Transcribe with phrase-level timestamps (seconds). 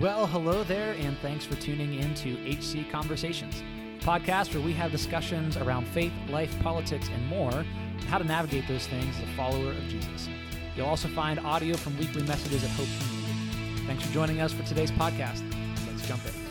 [0.00, 3.62] Well, hello there, and thanks for tuning in to HC Conversations,
[3.98, 8.66] podcast where we have discussions around faith, life, politics, and more, and how to navigate
[8.66, 10.26] those things as a follower of Jesus.
[10.74, 13.86] You'll also find audio from weekly messages at Hope Community.
[13.86, 15.42] Thanks for joining us for today's podcast.
[15.86, 16.49] Let's jump in.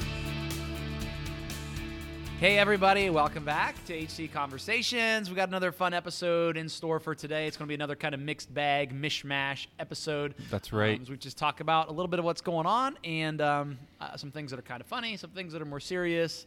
[2.39, 5.29] Hey, everybody, welcome back to HC Conversations.
[5.29, 7.47] We got another fun episode in store for today.
[7.47, 10.35] It's going to be another kind of mixed bag, mishmash episode.
[10.49, 10.97] That's right.
[10.97, 14.15] Um, we just talk about a little bit of what's going on and um, uh,
[14.15, 16.45] some things that are kind of funny, some things that are more serious.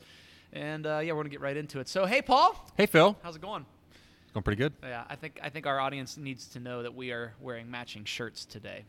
[0.55, 1.89] And uh, yeah, we're going to get right into it.
[1.89, 3.15] So, hey, Paul, Hey, Phil.
[3.23, 3.67] how's it going?
[4.33, 4.73] Going pretty good.
[4.83, 8.07] Yeah, I think I think our audience needs to know that we are wearing matching
[8.07, 8.85] shirts today.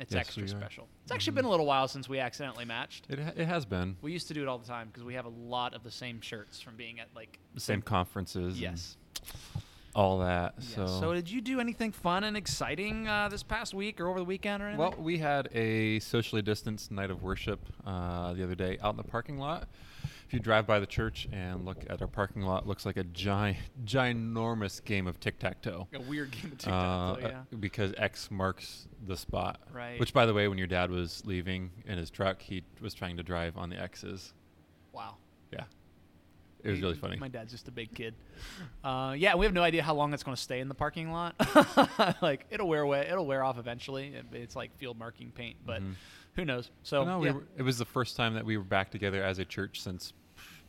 [0.00, 0.88] It's Yes, extra special.
[1.02, 3.06] It's actually been a little while since we accidentally matched.
[3.10, 3.96] It, ha- it has been.
[4.00, 5.90] We used to do it all the time because we have a lot of the
[5.90, 8.54] same shirts from being at like The same conferences.
[8.54, 8.96] and Yes.
[9.94, 10.54] All that.
[10.58, 10.68] Yes.
[10.74, 14.20] So, So, did you do anything fun and exciting uh, this past week or over
[14.20, 14.78] the weekend or anything?
[14.78, 18.96] well, we had a socially distanced night of worship uh, the other day out in
[18.96, 19.68] the parking lot.
[20.30, 22.96] If you drive by the church and look at our parking lot, it looks like
[22.96, 25.88] a giant, ginormous game of tic tac toe.
[25.92, 27.56] a weird game of Uh, tic-tac-toe, yeah.
[27.58, 29.58] Because X marks the spot.
[29.72, 29.98] Right.
[29.98, 33.16] Which, by the way, when your dad was leaving in his truck, he was trying
[33.16, 34.32] to drive on the X's.
[34.92, 35.16] Wow.
[35.52, 35.64] Yeah.
[36.62, 37.16] It was really funny.
[37.16, 38.14] My dad's just a big kid.
[38.84, 41.10] Uh, yeah, we have no idea how long it's going to stay in the parking
[41.10, 41.34] lot.
[42.22, 44.14] like it'll wear away, it'll wear off eventually.
[44.14, 45.94] It- it's like field marking paint, but Mhm.
[46.36, 46.70] who knows?
[46.84, 47.32] So no, we yeah.
[47.34, 50.14] were, it was the first time that we were back together as a church since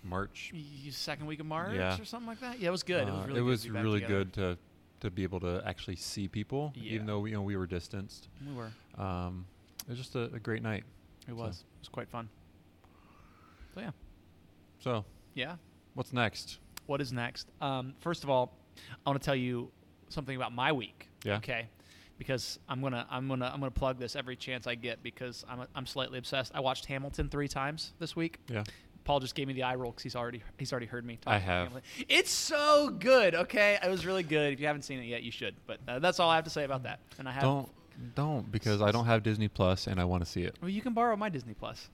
[0.04, 0.52] March.
[0.54, 2.00] Y- second week of March Yeah.
[2.00, 2.60] or something like that.
[2.60, 3.08] Yeah, it was good.
[3.08, 4.24] it was Uh, really good to be back really together.
[4.26, 4.58] good to
[5.02, 6.94] to be able to actually see people, Yeah.
[6.94, 8.30] even though we, you know we were distanced.
[8.48, 8.72] We were.
[9.02, 9.48] Um,
[9.82, 10.84] it was just a, a great night.
[11.28, 11.62] It was.
[11.62, 12.30] It was quite fun.
[13.74, 13.92] So yeah,
[14.80, 15.56] So, yeah.
[15.96, 16.60] what's next?
[16.86, 17.48] What is next?
[17.62, 18.56] Um, first of all,
[19.06, 19.72] I want to tell you
[20.10, 21.08] something about my week.
[21.24, 21.38] Yeah.
[21.38, 21.68] Okay.
[22.20, 25.66] Because I'm gonna I'm gonna I'm gonna plug this every chance I get because I'm
[25.74, 26.52] I'm slightly obsessed.
[26.54, 28.38] I watched Hamilton three times this week.
[28.48, 28.64] Yeah.
[29.04, 31.18] Paul just gave me the eye roll because he's already he's already heard me.
[31.18, 31.68] Talk I have.
[31.68, 31.90] Hamilton.
[32.08, 33.36] It's so good.
[33.36, 34.54] Okay, it was really good.
[34.54, 35.56] If you haven't seen it yet, you should.
[35.66, 37.00] But uh, that's all I have to say about that.
[37.18, 37.44] And I have.
[37.44, 37.70] Don't
[38.16, 40.56] don't because I don't have Disney Plus and I want to see it.
[40.62, 41.90] Well, you can borrow my Disney Plus.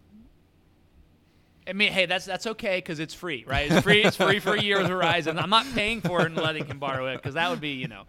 [1.67, 3.69] I mean, hey, that's that's okay because it's free, right?
[3.69, 4.03] It's free.
[4.03, 5.41] it's free for a year with Verizon.
[5.41, 7.87] I'm not paying for it and letting him borrow it because that would be, you
[7.87, 8.03] know,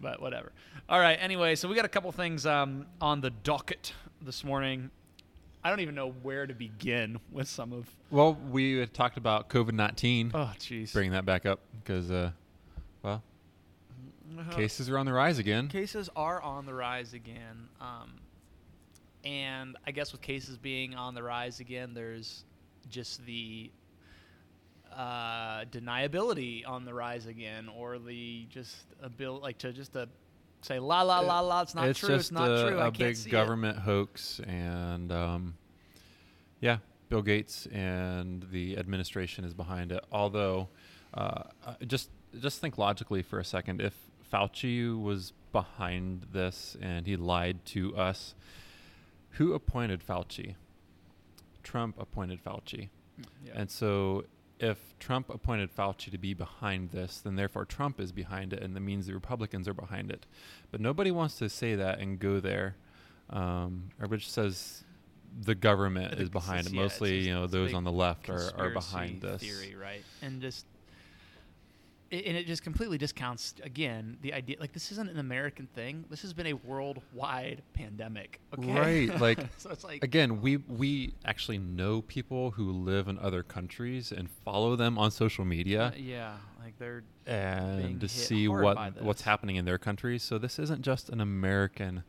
[0.00, 0.52] but whatever.
[0.88, 1.18] All right.
[1.20, 4.90] Anyway, so we got a couple things um, on the docket this morning.
[5.64, 7.88] I don't even know where to begin with some of.
[8.10, 10.30] Well, we had talked about COVID nineteen.
[10.34, 10.92] Oh, jeez.
[10.92, 12.30] Bringing that back up because, uh,
[13.02, 13.22] well,
[14.38, 15.68] Uh, cases are on the rise again.
[15.68, 17.68] Cases are on the rise again.
[17.80, 18.12] Um,
[19.24, 22.44] and I guess with cases being on the rise again, there's
[22.90, 23.70] just the
[24.94, 30.08] uh, deniability on the rise again, or the just ability, like to just to
[30.64, 32.78] say la la la la, it's not it's true, just it's not a, true.
[32.78, 33.32] a I can't big see it.
[33.32, 35.54] government hoax, and um,
[36.60, 40.04] yeah, Bill Gates and the administration is behind it.
[40.10, 40.68] Although,
[41.12, 42.10] uh, uh, just
[42.40, 43.80] just think logically for a second.
[43.80, 43.94] If
[44.32, 48.34] Fauci was behind this and he lied to us,
[49.30, 50.56] who appointed Fauci?
[51.62, 52.88] Trump appointed Fauci.
[53.44, 53.52] Yeah.
[53.54, 54.24] And so
[54.60, 58.74] if Trump appointed Fauci to be behind this, then therefore Trump is behind it, and
[58.76, 60.26] that means the Republicans are behind it.
[60.70, 62.76] But nobody wants to say that and go there.
[63.30, 64.84] Um, everybody just says
[65.40, 66.72] the government is behind it.
[66.72, 69.42] yeah, Mostly, just- you know, those on the left are, are behind this.
[69.42, 70.02] theory, right?
[70.22, 70.66] And just
[72.12, 76.04] and it just completely discounts again the idea like this isn't an American thing.
[76.10, 78.40] This has been a worldwide pandemic.
[78.56, 83.18] Okay, Right, like, so it's like Again, we we actually know people who live in
[83.18, 85.86] other countries and follow them on social media.
[85.86, 90.22] uh, yeah, like they're and to see what what's happening in their countries.
[90.22, 92.04] So this isn't just an American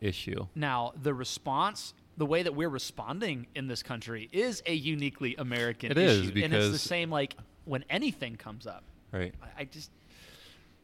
[0.00, 0.46] issue.
[0.54, 1.94] now the response.
[2.18, 6.44] The way that we're responding in this country is a uniquely American It is, issue,
[6.44, 7.36] and it's the same like
[7.66, 8.84] when anything comes up.
[9.12, 9.34] Right.
[9.42, 9.90] I, I just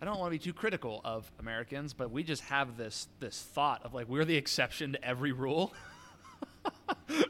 [0.01, 3.41] I don't want to be too critical of Americans, but we just have this this
[3.41, 5.73] thought of like we're the exception to every rule.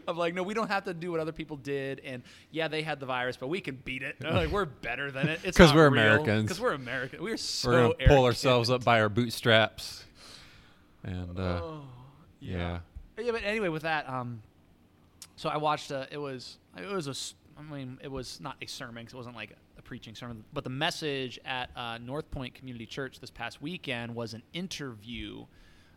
[0.06, 2.82] of like, no, we don't have to do what other people did, and yeah, they
[2.82, 4.16] had the virus, but we can beat it.
[4.22, 5.40] like we're better than it.
[5.44, 6.02] It's 'Cause not we're real.
[6.02, 6.42] Americans.
[6.44, 7.22] Because we're American.
[7.22, 10.04] We're so We're gonna pull ourselves up by our bootstraps.
[11.04, 11.82] And uh, Oh,
[12.40, 12.80] yeah.
[13.18, 14.42] yeah, but anyway, with that, um,
[15.36, 15.90] so I watched.
[15.90, 17.60] A, it was it was a.
[17.60, 20.64] I mean, it was not a sermon 'cause it wasn't like a preaching sermon, but
[20.64, 25.44] the message at uh, North Point Community Church this past weekend was an interview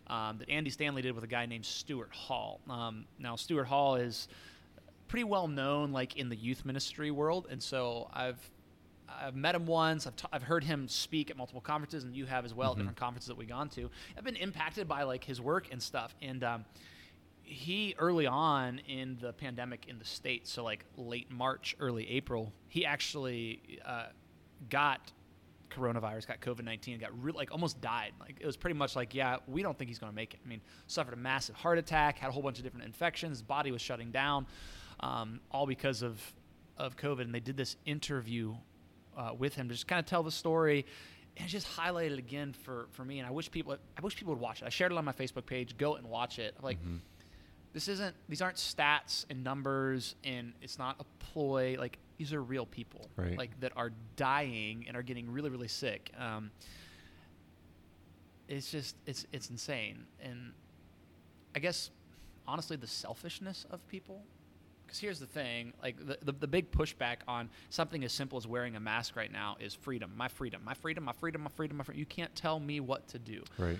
[0.07, 2.59] um, that Andy Stanley did with a guy named Stuart Hall.
[2.69, 4.27] Um, now, Stuart Hall is
[5.07, 8.39] pretty well known, like in the youth ministry world, and so I've
[9.07, 10.07] I've met him once.
[10.07, 12.75] I've, t- I've heard him speak at multiple conferences, and you have as well, at
[12.75, 12.79] Mhm.
[12.79, 13.89] different conferences that we've gone to.
[14.17, 16.15] I've been impacted by like his work and stuff.
[16.21, 16.65] And um,
[17.45, 22.51] he early on in the pandemic in the states, so like late March, early April,
[22.67, 24.07] he actually uh,
[24.69, 25.11] got
[25.69, 28.13] coronavirus, got COVID nineteen, got re- like almost died.
[28.19, 30.39] Like it was pretty much like, yeah, we don't think he's going to make it.
[30.43, 33.71] I mean, suffered a massive heart attack, had a whole bunch of different infections, body
[33.71, 34.45] was shutting down,
[35.01, 36.21] um, all because of
[36.77, 37.21] of COVID.
[37.21, 38.55] And they did this interview
[39.17, 40.85] uh, with him to just kind of tell the story.
[41.37, 44.41] And just highlighted again for, for me, and I wish people I wish people would
[44.41, 44.65] watch it.
[44.65, 45.77] I shared it on my Facebook page.
[45.77, 46.55] Go and watch it.
[46.63, 46.99] Like, Mhm.
[47.75, 52.41] This isn't these aren't stats and numbers and it's not a ploy like these are
[52.41, 53.37] real people Right.
[53.37, 56.49] like that are dying and are getting really really sick um,
[58.47, 60.53] it's just it's it's insane and
[61.55, 61.89] i guess
[62.47, 64.21] honestly the selfishness of people
[64.85, 68.45] because here's the thing like the, the, the big pushback on something as simple as
[68.47, 71.75] wearing a mask right now is freedom my freedom my freedom my freedom my freedom
[71.77, 73.79] my freedom you can't tell me what to do Right.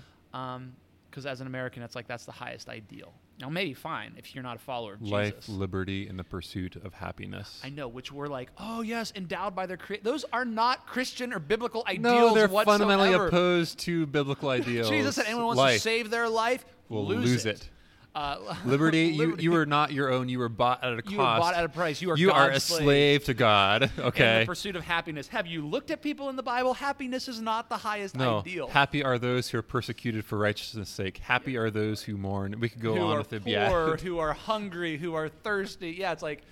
[1.10, 3.14] because as an American, it's like that's the highest ideal.
[3.38, 5.48] Now, maybe fine if you're not a follower of Life, Jesus.
[5.50, 7.60] Life, liberty, and the pursuit of happiness.
[7.62, 10.04] I know, which we're like, oh yes, endowed by their creator.
[10.04, 12.84] Those are not Christian or biblical ideals no, they're whatsoever.
[12.84, 14.88] fundamentally opposed to biblical ideals.
[14.90, 17.56] Jesus said, anyone wants Life to save their life will lose, lose it.
[17.56, 17.68] it.
[18.16, 19.42] Uh, Liberty, you, liberty.
[19.42, 20.26] you are not your own.
[20.30, 21.12] You were bought at a cost.
[21.12, 22.00] You were bought at a price.
[22.00, 22.82] You are You are a slave.
[22.82, 23.90] slave to God.
[23.98, 24.34] Okay.
[24.36, 25.28] In the pursuit of happiness.
[25.28, 26.72] Have you looked at people in the Bible?
[26.72, 28.38] Happiness is not the highest No.
[28.38, 28.68] ideal.
[28.68, 31.18] Happy are those who are persecuted for righteousness' sake.
[31.18, 32.58] Happy are those who mourn.
[32.58, 33.42] We could go who on with it.
[33.44, 33.96] poor, Yeah.
[34.02, 35.90] who are hungry, who are thirsty.
[35.98, 36.42] Yeah, it's like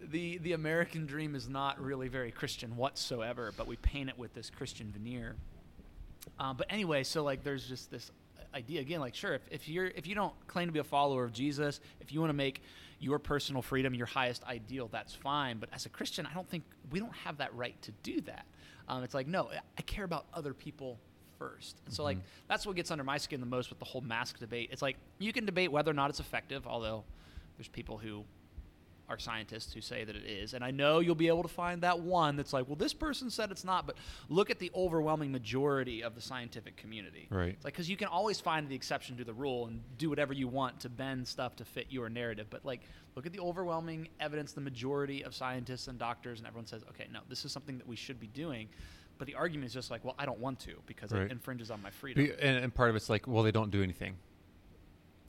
[0.00, 4.34] the the American dream is not really very Christian whatsoever, but we paint it with
[4.34, 5.36] this Christian veneer.
[6.40, 8.10] Um, but anyway, so like there's just this
[8.54, 11.24] idea again, like sure, if, if you're if you don't claim to be a follower
[11.24, 12.62] of Jesus, if you want to make
[13.00, 15.58] your personal freedom your highest ideal, that's fine.
[15.58, 18.46] But as a Christian, I don't think we don't have that right to do that.
[18.88, 20.98] Um, it's like no, I care about other people
[21.38, 21.80] first.
[21.86, 22.22] And so like Mhm.
[22.48, 24.68] that's what gets under my skin the most with the whole mask debate.
[24.72, 27.04] It's like you can debate whether or not it's effective, although
[27.56, 28.24] there's people who
[29.08, 30.54] are scientists who say that it is.
[30.54, 33.30] And I know you'll be able to find that one that's like, well, this person
[33.30, 33.96] said it's not, but
[34.28, 37.26] look at the overwhelming majority of the scientific community.
[37.30, 37.50] Right.
[37.50, 40.32] It's like, because you can always find the exception to the rule and do whatever
[40.32, 42.46] you want to bend stuff to fit your narrative.
[42.48, 42.80] But like,
[43.14, 47.06] look at the overwhelming evidence, the majority of scientists and doctors, and everyone says, okay,
[47.12, 48.68] no, this is something that we should be doing.
[49.18, 51.22] But the argument is just like, well, I don't want to because Right.
[51.22, 52.30] it infringes on my freedom.
[52.40, 54.14] And, and part of it's like, well, they don't do anything.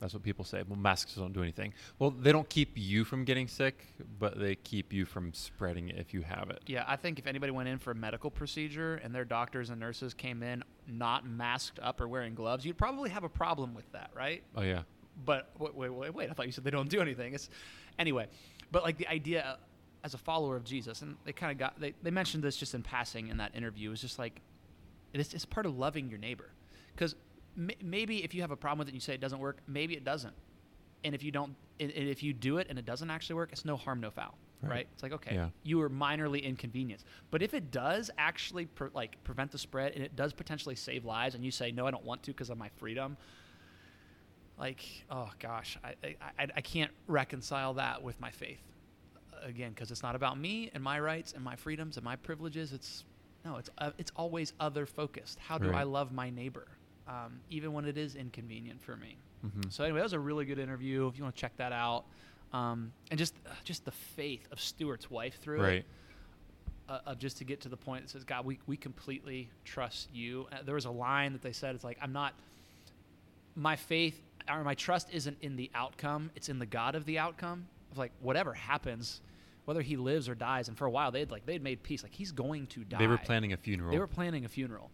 [0.04, 0.62] That's what people say.
[0.68, 1.74] Well, masks don't do anything.
[1.98, 3.88] Well, they don't keep you from getting sick,
[4.20, 6.60] but they keep you from spreading it if you have it.
[6.68, 9.80] Yeah, I think if anybody went in for a medical procedure and their doctors and
[9.80, 13.90] nurses came in not masked up or wearing gloves, you'd probably have a problem with
[13.94, 14.44] that, right?
[14.58, 14.82] Oh yeah.
[15.26, 16.30] But wait, wait, wait, wait.
[16.30, 17.34] I thought you said they don't do anything.
[17.34, 17.50] It's
[17.98, 18.28] anyway.
[18.74, 19.56] But like the idea uh,
[20.04, 22.74] as a follower of Jesus, and they kind of got they, they mentioned this just
[22.74, 23.94] in passing in that interview.
[23.94, 24.42] It's just like
[25.14, 26.50] it is it's part of loving your neighbor,
[26.94, 27.16] because
[27.56, 29.94] maybe if you have a problem with it and you say it doesn't work, maybe
[29.96, 30.34] it doesn't.
[31.04, 33.66] And if you don't, and if you do it and it doesn't actually work, it's
[33.66, 34.70] no harm, no foul, right?
[34.72, 34.88] Right.
[34.94, 35.50] It's like okay, Yeah.
[35.64, 37.06] you were minorly inconvenienced.
[37.32, 41.04] But if it does actually pre- like prevent the spread and it does potentially save
[41.06, 43.18] lives, and you say no, I don't want to because of my freedom,
[44.58, 48.62] like oh gosh, I I, I, I can't reconcile that with my faith
[49.42, 52.72] again because it's not about me and my rights and my freedoms and my privileges.
[52.72, 53.04] It's
[53.44, 55.40] no, it's uh, it's always other focused.
[55.40, 55.80] How do Right.
[55.80, 56.68] I love my neighbor,
[57.08, 59.18] um, even when it is inconvenient for me?
[59.42, 61.08] hmm So anyway, that was a really good interview.
[61.08, 62.06] If you want to check that out,
[62.54, 65.86] um, and just uh, just the faith of Stuart's wife through it, Right.
[66.89, 70.10] uh, of just to get to the point that says, God, we, we completely trust
[70.13, 70.48] you.
[70.51, 72.34] Uh, there was a line that they said, it's like, I'm not,
[73.56, 77.20] my faith or my trust isn't in the outcome, it's in the God of the
[77.20, 77.68] outcome.
[77.92, 79.22] Of like, whatever happens,
[79.66, 80.68] whether he lives or dies.
[80.68, 82.01] And for a while, they'd like, they'd made peace.
[82.04, 82.98] Like, he's going to die.
[82.98, 83.92] They were planning a funeral.
[83.92, 84.89] They were planning a funeral.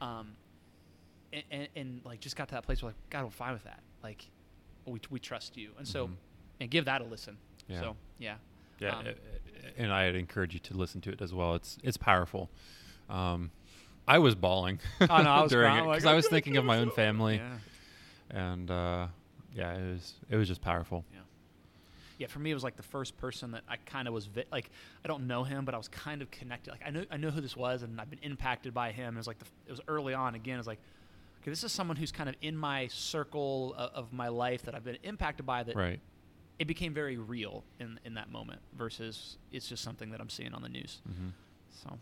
[0.00, 0.32] Um,
[1.32, 3.64] and, and, and like, just got to that place where, like, God, we're fine with
[3.64, 3.80] that.
[4.02, 4.26] Like,
[4.86, 5.70] we, we trust you.
[5.78, 6.12] And so, Mhm.
[6.60, 7.36] and give that a listen.
[7.68, 7.80] Yeah.
[7.80, 8.34] So, yeah.
[8.80, 9.06] Yeah, Um,
[9.78, 11.54] and I'd encourage you to listen to it as well.
[11.54, 12.50] It's it's powerful.
[13.08, 13.50] Um,
[14.08, 15.78] I was bawling Oh, no, I was during crying.
[15.78, 17.58] it I'm like, because I was thinking of my own family, Yeah.
[18.30, 19.06] and uh,
[19.54, 21.04] yeah, it was it was just powerful.
[22.18, 24.44] yeah, for me, it was like the first person that I kind of was vi-
[24.50, 24.70] like,
[25.04, 26.70] I don't know him, but I was kind of connected.
[26.70, 29.14] Like, I know, I know who this was, and I've been impacted by him.
[29.14, 30.34] It was like, the, it was early on.
[30.34, 30.78] Again, it was like,
[31.42, 34.74] okay, this is someone who's kind of in my circle of, of my life that
[34.74, 35.62] I've been impacted by.
[35.64, 36.00] That Right.
[36.58, 40.54] it became very real in in that moment versus it's just something that I'm seeing
[40.54, 41.00] on the news.
[41.06, 41.28] hmm
[41.82, 41.98] So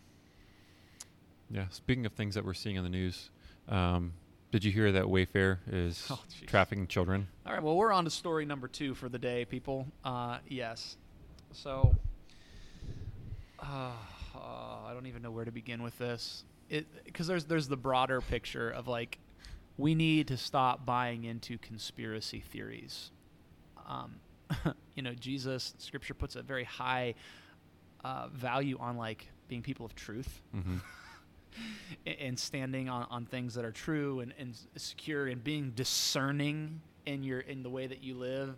[1.49, 1.67] Yeah.
[1.69, 3.29] Speaking of things that we're seeing on the news,
[3.67, 4.13] um,
[4.51, 7.27] did you hear that Wayfair is Oh, trafficking children?
[7.45, 9.87] All right, well, we're on to story number two for the day, people.
[10.03, 10.97] Uh, yes.
[11.53, 11.95] So,
[13.59, 13.91] uh,
[14.35, 14.37] uh,
[14.85, 16.43] I don't even know where to begin with this.
[17.05, 19.17] Because there's, there's the broader picture of like,
[19.81, 23.11] we need to stop buying into conspiracy theories.
[23.87, 24.15] um,
[24.95, 27.15] you know, Jesus, Scripture puts a very high
[28.03, 30.77] uh, value on like being people of truth hmm
[32.07, 37.23] and standing on, on things that are true and, and secure and being discerning in
[37.23, 38.55] your in the way that you live.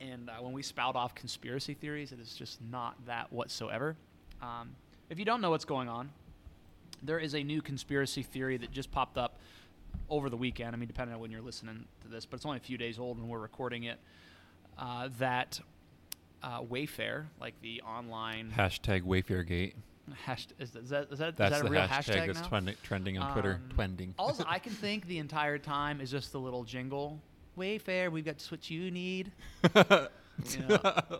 [0.00, 3.94] And uh, when we spout off conspiracy theories, it is just not that whatsoever.
[4.42, 4.70] Um,
[5.08, 6.10] if you don't know what's going on,
[7.00, 9.29] there is a new conspiracy theory that just popped up
[10.10, 10.74] over the weekend.
[10.74, 12.98] I mean, depending on when you're listening to this, but it's only a few days
[12.98, 13.98] old when we're recording it.
[14.78, 15.60] Uh, that
[16.42, 19.74] uh, Wayfair, like the online Hashtag Wayfairgate.
[20.26, 22.26] hashtag, is, that- is that is that, is That's that a the real hashtag, hashtag,
[22.34, 23.60] that's trending, trending on Twitter.
[23.74, 24.14] Trending.
[24.14, 24.14] Twending.
[24.18, 27.20] All I can think the entire time is just the little jingle.
[27.58, 29.32] Wayfair, we've got just what you need.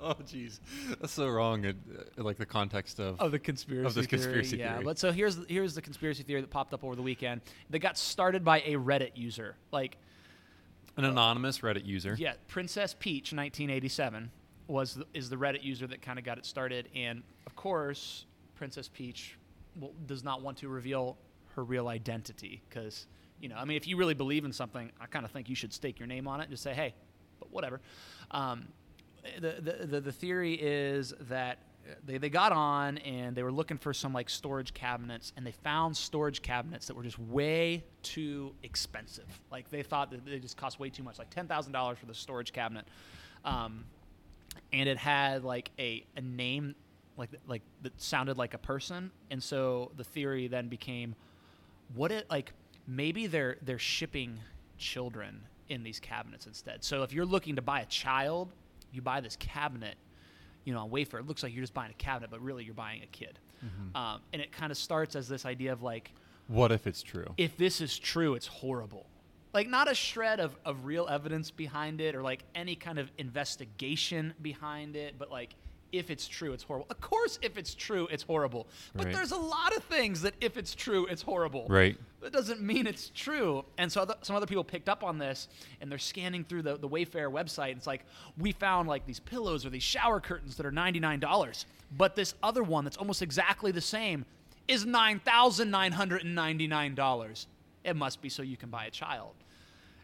[0.03, 0.61] Oh, jeez,
[1.01, 1.65] that's so wrong.
[1.65, 1.77] In,
[2.19, 3.21] uh, like the context of.
[3.21, 4.61] of the conspiracy this conspiracy theory.
[4.61, 4.85] Yeah, theory.
[4.85, 7.43] but so here's here's the conspiracy theory that popped up over the weekend.
[7.71, 9.57] That got started by a Reddit user.
[9.73, 9.99] Like,
[10.97, 12.17] an anonymous Reddit user.
[12.19, 14.31] yeah, Princess Peach, 1987,
[14.67, 16.89] was the, is the Reddit user that kind of got it started.
[16.95, 19.37] And of course, Princess Peach
[20.07, 21.17] does not want to reveal
[21.55, 23.07] her real identity because
[23.41, 25.55] you know, I mean, if you really believe in something, I kind of think you
[25.55, 26.95] should stake your name on it and just say, hey,
[27.39, 27.81] but whatever.
[28.31, 28.69] Um,
[29.41, 31.59] the, the, the, the theory is that
[32.05, 35.53] they, they got on and they were looking for some like storage cabinets and they
[35.53, 39.27] found storage cabinets that were just way too expensive.
[39.51, 42.53] Like they thought that they just cost way too much, like $10,000 for the storage
[42.53, 42.87] cabinet.
[43.45, 43.85] Um,
[44.73, 46.75] and it had like a, a name
[47.17, 51.15] like like that sounded like a person and so the theory then became
[51.95, 52.53] what it like
[52.87, 54.39] maybe they're they're shipping
[54.79, 58.53] children in these cabinets instead so if you're looking to buy a child
[58.93, 59.97] you buy this cabinet
[60.65, 62.75] you know on Wayfair it looks like you're just buying a cabinet but really you're
[62.75, 63.39] buying a kid
[63.95, 66.13] um, and it kind of starts as this idea of like
[66.49, 67.27] What if it's true?
[67.37, 69.07] if this is true, it's horrible.
[69.53, 73.11] Like, not a shred of, of real evidence behind it or like any kind of
[73.19, 75.57] investigation behind it, but like,
[75.93, 76.87] if it's true, it's horrible.
[76.91, 78.67] Of course, if it's true, it's horrible.
[78.95, 79.15] But Right.
[79.15, 81.67] there's a lot of things that if it's true, it's horrible.
[81.69, 81.97] Right.
[82.21, 83.65] That doesn't mean it's true.
[83.79, 85.49] And so other, some other people picked up on this
[85.81, 87.77] and they're scanning through the, the Wayfair website.
[87.77, 88.05] It's like,
[88.39, 91.65] we found like these pillows or these shower curtains that are $99.
[91.97, 94.25] But this other one that's almost exactly the same
[94.69, 97.47] is $9,999.
[97.85, 99.35] It must be so you can buy a child.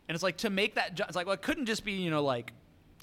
[0.09, 2.11] And it's like to make that, ju- it's like, well, it couldn't just be, you
[2.11, 2.52] know, like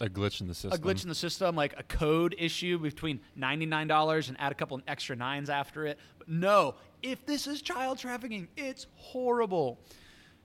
[0.02, 0.80] A glitch in the system.
[0.80, 4.82] a glitch in the system, like a code issue between $99 and add a couple
[4.88, 6.00] extra nines after it.
[6.18, 9.80] But no, if this is child trafficking, it's horrible.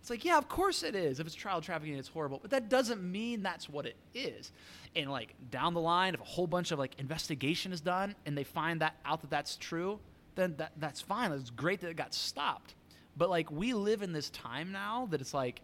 [0.01, 1.19] It's like, yeah, of course it is.
[1.19, 2.39] If it's child trafficking, it's horrible.
[2.41, 4.53] But that doesn't mean that's what it is.
[4.95, 8.37] And like down the line, if a whole bunch of like investigation is done and
[8.37, 9.99] they find that out that that's true,
[10.35, 11.33] then that, that's fine.
[11.33, 12.75] It's great that it got stopped.
[13.17, 15.63] But like we live in this time now that it's like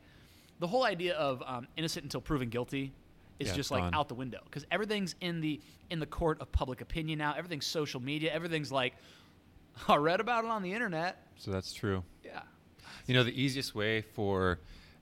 [0.58, 2.92] the whole idea of um, innocent until proven guilty
[3.38, 3.94] is Yeah, just like gone.
[3.94, 5.60] out the window because everything's in the
[5.90, 7.34] in the court of public opinion now.
[7.36, 8.32] Everything's social media.
[8.32, 8.94] Everything's like
[9.88, 11.26] I read about it on the internet.
[11.36, 12.04] So that's true.
[12.24, 12.42] Yeah.
[13.06, 14.60] You know, the easiest way for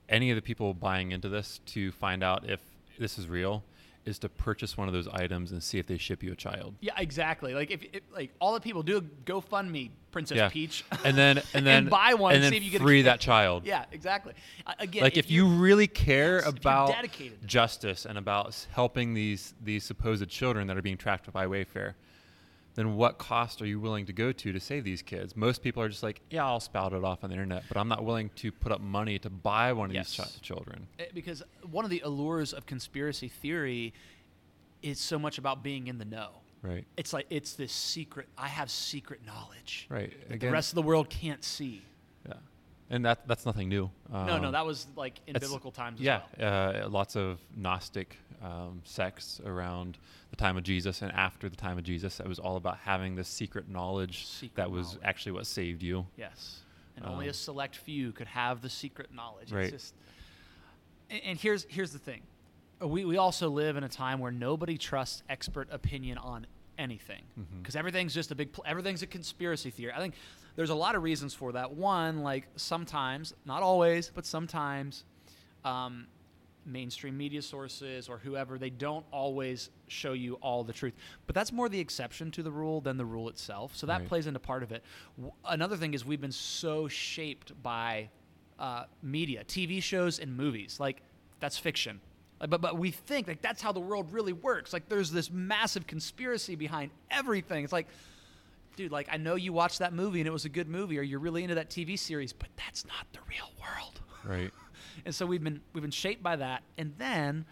[0.09, 2.59] any of the people buying into this to find out if
[2.99, 3.63] this is real
[4.05, 6.75] is to purchase one of those items and see if they ship you a child.
[6.81, 7.53] Yeah, exactly.
[7.53, 10.49] Like if, if like all the people do a GoFundMe Princess Yeah.
[10.49, 12.81] Peach, And then and then and buy one and and then see if you get
[12.81, 13.07] free kid.
[13.07, 13.63] that child.
[13.65, 14.33] yeah, exactly.
[14.67, 17.47] Uh, again, like if, you really care Yes, about dedicated to that.
[17.47, 21.93] justice and about helping these these supposed children that are being tracked by Wayfair,
[22.75, 25.35] then what cost are you willing to go to to save these kids?
[25.35, 27.87] Most people are just like, yeah, I'll spout it off on the internet, but I'm
[27.87, 30.33] not willing to put up money to buy one of these Yes.
[30.35, 30.87] chi- children.
[30.99, 33.93] Uh, because one of the allures of conspiracy theory
[34.81, 36.29] is so much about being in the know.
[36.61, 36.85] Right.
[36.97, 38.27] It's like it's this secret.
[38.37, 40.13] I have secret knowledge Right.
[40.29, 41.81] that the rest of the world can't see.
[42.27, 42.33] yeah.
[42.89, 43.89] And that that's nothing new.
[44.11, 45.99] no, no, Um, that was like in biblical times.
[45.99, 46.85] yeah, as well.
[46.85, 49.97] uh, lots of Gnostic um, sects around
[50.29, 52.19] the time of Jesus and after the time of Jesus.
[52.19, 55.01] It was all about having this secret knowledge Secret that was knowledge.
[55.03, 56.05] actually what saved you.
[56.17, 56.59] Yes,
[56.97, 59.51] and only a Um, select few could have the secret knowledge.
[59.51, 59.63] Right.
[59.65, 59.95] It's just,
[61.09, 62.21] and, here's here's the thing,
[62.81, 66.45] Uh, we we also live in a time where nobody trusts expert opinion on
[66.77, 67.21] anything
[67.61, 69.93] because everything's just a big pl- everything's a conspiracy theory.
[69.93, 70.15] I think
[70.55, 71.71] there's a lot of reasons for that.
[71.71, 75.03] One, like sometimes, not always, but sometimes.
[75.63, 76.07] Um,
[76.65, 80.93] mainstream media sources or whoever they don't always show you all the truth.
[81.27, 83.75] But that's more the exception to the rule than the rule itself.
[83.75, 84.07] So that Right.
[84.07, 84.83] plays into part of it.
[85.17, 88.09] W- another thing is we've been so shaped by
[88.59, 90.79] uh, media tv shows and movies.
[90.79, 91.01] Like
[91.39, 91.99] that's fiction.
[92.39, 94.73] Like, but but we think like that's how the world really works.
[94.73, 97.63] Like there's this massive conspiracy behind everything.
[97.63, 97.87] It's like
[98.75, 101.03] dude like i know you watched that movie and it was a good movie or
[101.03, 104.01] you're really into that tv series but that's not the real world.
[104.23, 104.51] Right.
[105.05, 107.45] And so we've been we've been shaped by that and then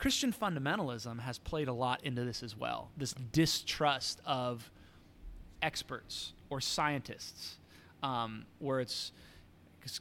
[0.00, 2.90] Christian fundamentalism has played a lot into this as well.
[2.96, 4.70] This distrust of
[5.60, 7.58] experts or scientists,
[8.02, 9.12] um, where it's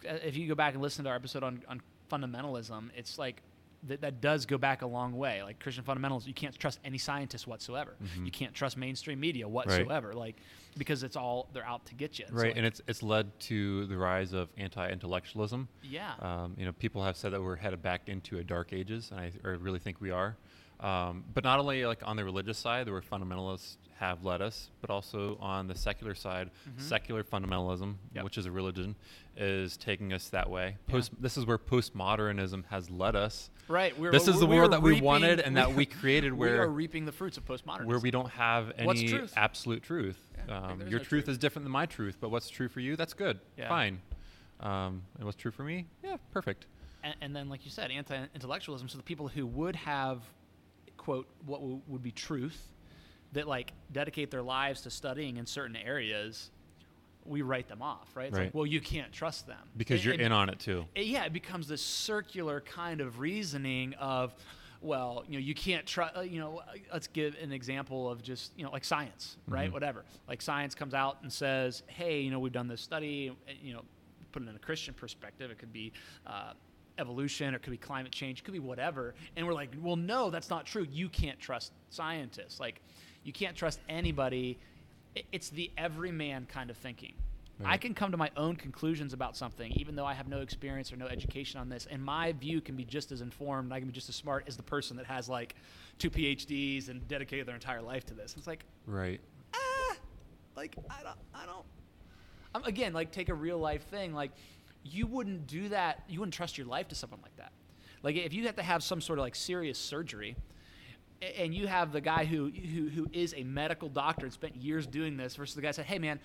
[0.07, 3.41] uh, if you go back and listen to our episode on, on fundamentalism, it's like
[3.83, 5.41] that, that does go back a long way.
[5.41, 7.95] Like Christian fundamentalism, you can't trust any scientist whatsoever.
[8.03, 8.25] Mhm.
[8.25, 10.36] You can't trust mainstream media whatsoever, like
[10.77, 12.25] because it's all they're out to get you.
[12.27, 15.67] So, Right, like, and it's it's led to the rise of anti-intellectualism.
[15.83, 19.12] yeah, Um, you know, people have said that we're headed back into a dark ages,
[19.12, 20.36] and I, I really think we are.
[20.79, 24.89] Um, but not only like on the religious side, where fundamentalists have led us, but
[24.89, 26.79] also on the secular side, Mhm.
[26.81, 28.24] secular fundamentalism, Yep.
[28.24, 28.95] which is a religion,
[29.36, 30.77] is taking us that way.
[30.88, 31.01] Yeah.
[31.19, 33.98] This is where postmodernism has led us, right.
[34.00, 36.53] We're, this is we're- the we world that we wanted and that we created, Where
[36.53, 37.86] we are reaping the fruits of postmodernism.
[37.86, 39.33] where we don't have any truth?
[39.36, 40.17] absolute truth.
[40.48, 41.29] Yeah, um, your no truth, truth.
[41.29, 43.41] is different than my truth, but what's true for you, that's good.
[43.57, 43.67] Yeah.
[43.67, 44.01] Fine.
[44.62, 45.88] Um, and what's true for me?
[46.03, 46.67] Yeah, perfect.
[47.03, 50.21] and, and then like you said anti-intellectualism so the people who would have
[51.00, 52.72] quote what w- would be truth
[53.32, 56.51] that like dedicate their lives to studying in certain areas
[57.25, 58.27] we write them off right?
[58.27, 59.58] It's like well you can't trust them.
[59.77, 60.86] Because It- you're it- in on it too.
[60.96, 64.34] it- yeah it becomes this circular kind of reasoning of
[64.82, 68.22] well you know you can't try uh, you know uh, let's give an example of
[68.22, 69.70] just you know like science right?
[69.70, 69.74] Mhm.
[69.74, 70.06] whatever.
[70.27, 73.84] Like science comes out and says hey you know we've done this study you know
[74.32, 75.91] put it in a christian perspective it could be
[76.27, 76.53] uh,
[77.00, 79.96] evolution or it could be climate change it could be whatever and we're like well
[79.96, 82.82] no that's not true you can't trust scientists like
[83.24, 84.60] you can't trust anybody
[85.32, 87.13] it's the everyman kind of thinking
[87.65, 90.94] I can come to my own conclusions about something, even though I have no experience
[90.94, 93.74] or no education on this, and my view can be just as informed.
[93.74, 95.56] I can be just as smart as the person that has like
[95.98, 98.36] two PhDs and dedicated their entire life to this.
[98.38, 99.20] It's like, Right.
[99.53, 99.96] ah,
[100.56, 101.65] like I don't, I don't.
[102.56, 104.13] Um, again, like take a real life thing.
[104.13, 104.32] Like
[104.83, 106.03] you wouldn't do that.
[106.09, 107.51] You wouldn't trust your life to someone like that.
[108.03, 110.36] Like if you have to have some sort of like serious surgery,
[111.38, 114.88] and you have the guy who who, who is a medical doctor and spent years
[114.88, 116.19] doing this versus the guy said, "Hey man,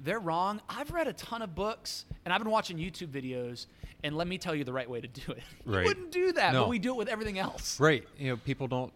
[0.00, 0.60] they're wrong.
[0.68, 3.66] I've read a ton of books and I've been watching YouTube videos,
[4.02, 6.52] and let me tell you the right way to do it." You wouldn't do that,
[6.52, 6.62] No.
[6.62, 7.78] but we do it with everything else.
[7.78, 8.04] Right.
[8.18, 8.92] You know, people don't.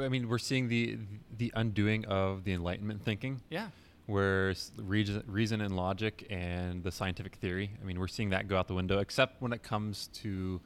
[0.00, 0.98] I mean, we're seeing the
[1.36, 3.68] the undoing of the Enlightenment thinking, Yeah.
[4.06, 7.70] Where reason, reason and logic and the scientific theory.
[7.80, 10.60] I mean, we're seeing that go out the window, except when it comes to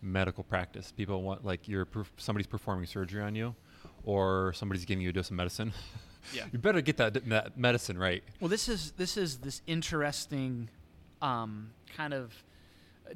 [0.00, 0.92] medical practice.
[0.92, 3.54] People want like you're perf- somebody's performing surgery on you,
[4.04, 5.72] or somebody's giving you a dose of medicine.
[6.34, 6.44] Yeah.
[6.52, 8.22] you better get that, that medicine right.
[8.38, 10.68] Well, this is this is this interesting
[11.22, 12.34] um, kind of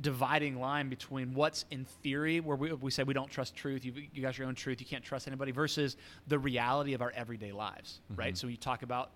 [0.00, 3.92] dividing line between what's in theory, where we, we say we don't trust truth, you,
[4.14, 5.96] you got your own truth, you can't trust anybody, versus
[6.28, 8.32] the reality of our everyday lives, right?
[8.34, 8.38] Mhm.
[8.38, 9.10] So you talk about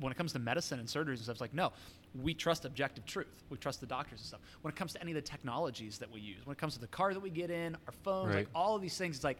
[0.00, 1.72] when it comes to medicine and surgeries and stuff, it's like no,
[2.22, 4.40] we trust objective truth, we trust the doctors and stuff.
[4.62, 6.80] When it comes to any of the technologies that we use, when it comes to
[6.80, 9.38] the car that we get in, our phones, like all of these things, it's like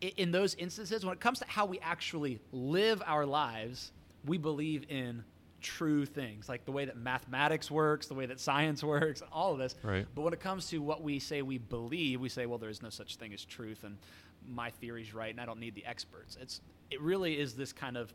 [0.00, 3.92] in those instances, when it comes to how we actually live our lives,
[4.24, 5.24] we believe in
[5.60, 9.58] true things, like the way that mathematics works, the way that science works, all of
[9.58, 9.74] this.
[9.82, 10.06] Right.
[10.14, 12.82] But when it comes to what we say we believe, we say, well, there is
[12.82, 13.98] no such thing as truth, and
[14.46, 16.38] my theory's right, and I don't need the experts.
[16.40, 16.60] It's
[16.90, 18.14] it really is this kind of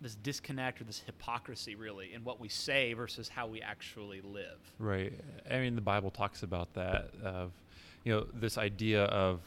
[0.00, 4.58] this disconnect or this hypocrisy, really, in what we say versus how we actually live.
[4.78, 5.12] Right.
[5.50, 7.52] I mean, the Bible talks about that of,
[8.04, 9.40] you know, this idea of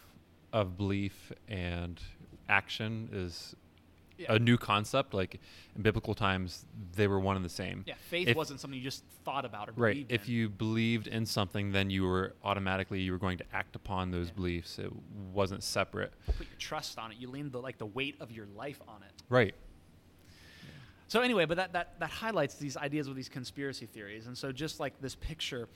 [0.54, 2.02] of belief and
[2.50, 3.56] action is
[4.18, 4.34] Yeah.
[4.34, 5.14] a new concept.
[5.14, 5.40] Like
[5.78, 7.86] in biblical times, they were one and the same.
[7.88, 10.06] Yeah, faith If- wasn't something you just thought about or Right.
[10.10, 10.34] If in.
[10.36, 14.28] you believed in something, then you were automatically you were going to act upon those
[14.28, 14.34] Yeah.
[14.34, 14.78] beliefs.
[14.78, 14.92] It
[15.34, 16.12] wasn't separate.
[16.26, 19.02] put your trust on it, you lean the like the weight of your life on
[19.04, 19.24] it.
[19.30, 19.56] Right.
[21.12, 24.28] So anyway, but that, that, that highlights these ideas with these conspiracy theories.
[24.28, 25.67] And so just like this picture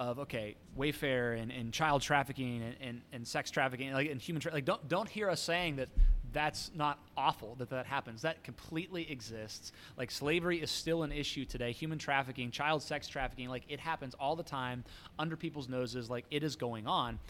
[0.00, 4.42] of, okay, Wayfair and, and child trafficking and, and, and sex trafficking like, and human
[4.52, 5.90] like don't, don't hear us saying that
[6.32, 8.22] that's not awful that that happens.
[8.22, 9.70] That completely exists.
[9.96, 11.70] Like slavery is still an issue today.
[11.70, 14.82] Human trafficking, child sex trafficking, like it happens all the time
[15.20, 16.10] under people's noses.
[16.10, 17.20] Like it is going on.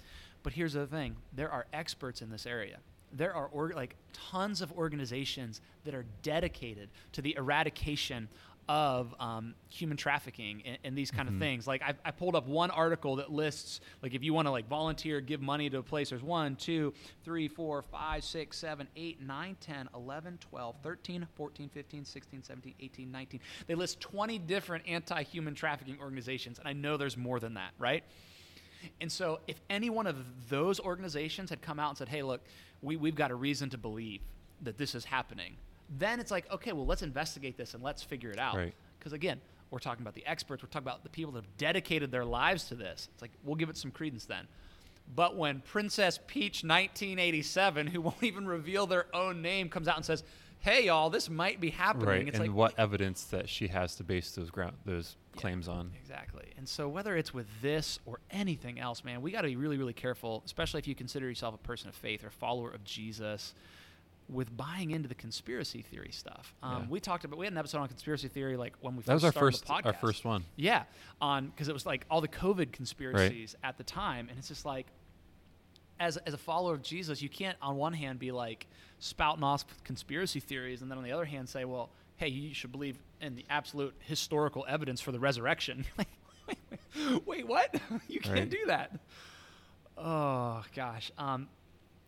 [0.43, 2.79] But here's the thing: there are experts in this area.
[3.13, 8.29] There are org- like tons of organizations that are dedicated to the eradication
[8.69, 11.39] of um, human trafficking and, and these kind of Mhm.
[11.41, 11.67] things.
[11.67, 14.69] Like I, I pulled up one article that lists like if you want to like
[14.69, 16.11] volunteer, give money to a place.
[16.11, 16.95] There's one, two,
[17.25, 22.75] three, four, five, six, seven, eight, nine, 10, 11, 12, 13, 14, 15, 16, 17,
[22.79, 23.41] 18, 19.
[23.67, 28.05] They list 20 different anti-human trafficking organizations, and I know there's more than that, right?
[29.01, 30.17] And so, if any one of
[30.49, 32.41] those organizations had come out and said, hey, look,
[32.83, 34.21] we, we've got a reason to believe
[34.63, 35.57] that this is happening,
[35.99, 38.57] then it's like, okay, well, let's investigate this and let's figure it out.
[38.57, 38.75] Right.
[38.99, 39.41] Because again,
[39.71, 42.65] we're talking about the experts, we're talking about the people that have dedicated their lives
[42.69, 43.09] to this.
[43.13, 44.47] It's like, we'll give it some credence then.
[45.15, 50.05] But when Princess Peach 1987, who won't even reveal their own name, comes out and
[50.05, 50.23] says,
[50.61, 52.29] "Hey, y'all, this might be happening," Right.
[52.29, 55.41] it's and like what evidence that she has to base those ground those Yeah.
[55.41, 55.93] claims on?
[56.01, 56.53] Exactly.
[56.57, 59.77] And so whether it's with this or anything else, man, we got to be really,
[59.79, 63.55] really careful, especially if you consider yourself a person of faith or follower of Jesus,
[64.29, 66.55] with buying into the conspiracy theory stuff.
[66.63, 66.89] Um, Yeah.
[66.89, 69.25] We talked about we had an episode on conspiracy theory like when we That was
[69.25, 69.87] our started first the podcast.
[69.87, 70.45] our first one.
[70.57, 70.85] Yeah,
[71.21, 74.65] on because it was like all the COVID conspiracies at the time, and it's just
[74.65, 74.87] like,
[75.99, 78.67] as as a follower of Jesus, you can't on one hand be like
[79.01, 82.71] spouting off conspiracy theories, and then on the other hand say, well, hey, you should
[82.71, 85.87] believe in the absolute historical evidence for the resurrection.
[85.97, 86.07] wait,
[86.47, 86.59] wait,
[86.95, 87.81] wait, wait, what?
[88.09, 88.51] you can't Right.
[88.51, 89.01] do that.
[89.97, 91.11] Oh gosh.
[91.17, 91.49] Um,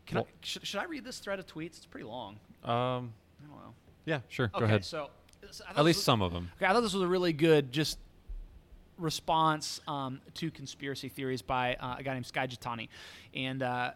[0.06, 1.78] can Well- I, should, should I read this thread of tweets?
[1.78, 2.34] It's pretty long.
[2.62, 3.74] Um, I don't know.
[4.04, 4.50] yeah, sure.
[4.54, 4.84] Okay, Go ahead.
[4.84, 5.08] so
[5.50, 6.50] so At least was- some of them.
[6.56, 7.98] Okay, I thought this was a really good just
[8.98, 12.88] response um, to conspiracy theories by uh, a guy named Skye Jethani,
[13.34, 13.92] and uh,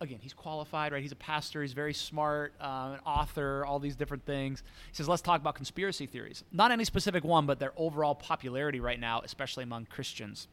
[0.00, 1.02] again, he's qualified, right?
[1.02, 1.62] He's a pastor.
[1.62, 4.62] He's very smart, uh, an author, all these different things.
[4.88, 6.44] He says, let's talk about conspiracy theories.
[6.52, 10.48] Not any specific one, but their overall popularity right now, especially among Christians.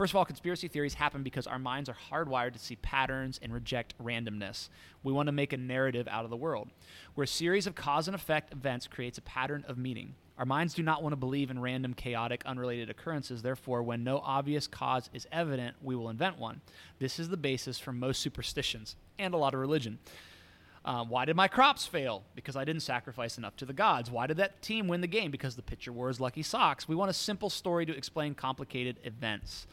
[0.00, 3.52] First of all, conspiracy theories happen because our minds are hardwired to see patterns and
[3.52, 4.70] reject randomness.
[5.02, 6.70] We want to make a narrative out of the world,
[7.14, 10.14] where a series of cause and effect events creates a pattern of meaning.
[10.38, 13.42] Our minds do not want to believe in random, chaotic, unrelated occurrences.
[13.42, 16.62] Therefore, when no obvious cause is evident, we will invent one.
[16.98, 19.98] This is the basis for most superstitions and a lot of religion.
[20.84, 22.22] Uh, why did my crops fail?
[22.34, 24.10] Because I didn't sacrifice enough to the gods.
[24.10, 25.30] Why did that team win the game?
[25.30, 26.88] Because the pitcher wore his lucky socks.
[26.88, 29.66] We want a simple story to explain complicated events.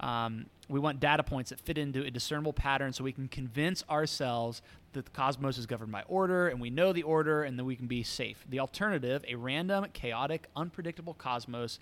[0.00, 3.84] Um, we want data points that fit into a discernible pattern so we can convince
[3.88, 4.62] ourselves
[4.94, 7.76] that the cosmos is governed by order and we know the order and then we
[7.76, 8.44] can be safe.
[8.48, 11.78] The alternative, a random, chaotic, unpredictable cosmos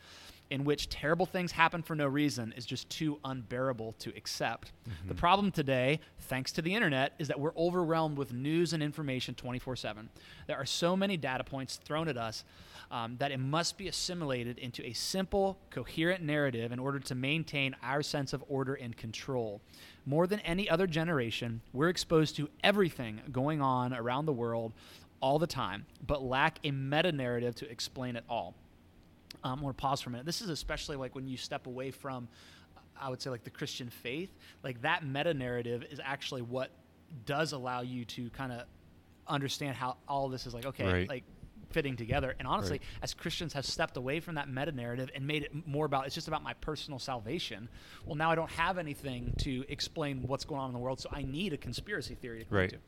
[0.53, 4.71] in which terrible things happen for no reason, is just too unbearable to accept.
[5.09, 9.35] The problem today, thanks to the internet, is that we're overwhelmed with news and information
[9.35, 10.11] 24 7.
[10.47, 12.45] There are so many data points thrown at us
[12.91, 17.75] um, that it must be assimilated into a simple, coherent narrative in order to maintain
[17.83, 19.63] our sense of order and control.
[20.05, 24.75] More than any other generation, we're exposed to everything going on around the world
[25.23, 28.55] all the time, but lack a meta narrative to explain it all.
[29.43, 30.27] Um, I want to pause for a minute.
[30.27, 32.29] This is especially like when you step away from,
[33.01, 34.31] I would say, like the Christian faith.
[34.63, 36.71] Like that meta narrative is actually what
[37.27, 38.63] does allow you to kind of
[39.27, 41.09] understand how all this is like okay, Right.
[41.09, 41.25] like
[41.71, 42.35] fitting together.
[42.39, 42.83] And honestly, Right.
[43.03, 46.15] as Christians have stepped away from that meta narrative and made it more about it's
[46.15, 47.69] just about my personal salvation.
[48.05, 51.09] Well, now I don't have anything to explain what's going on in the world, so
[51.13, 52.71] I need a conspiracy theory to Right.
[52.71, 52.79] to.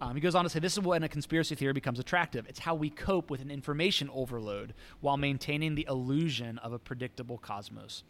[0.00, 2.46] Um, he goes on to say, This is when a conspiracy theory becomes attractive.
[2.48, 7.38] It's how we cope with an information overload while maintaining the illusion of a predictable
[7.38, 8.02] cosmos.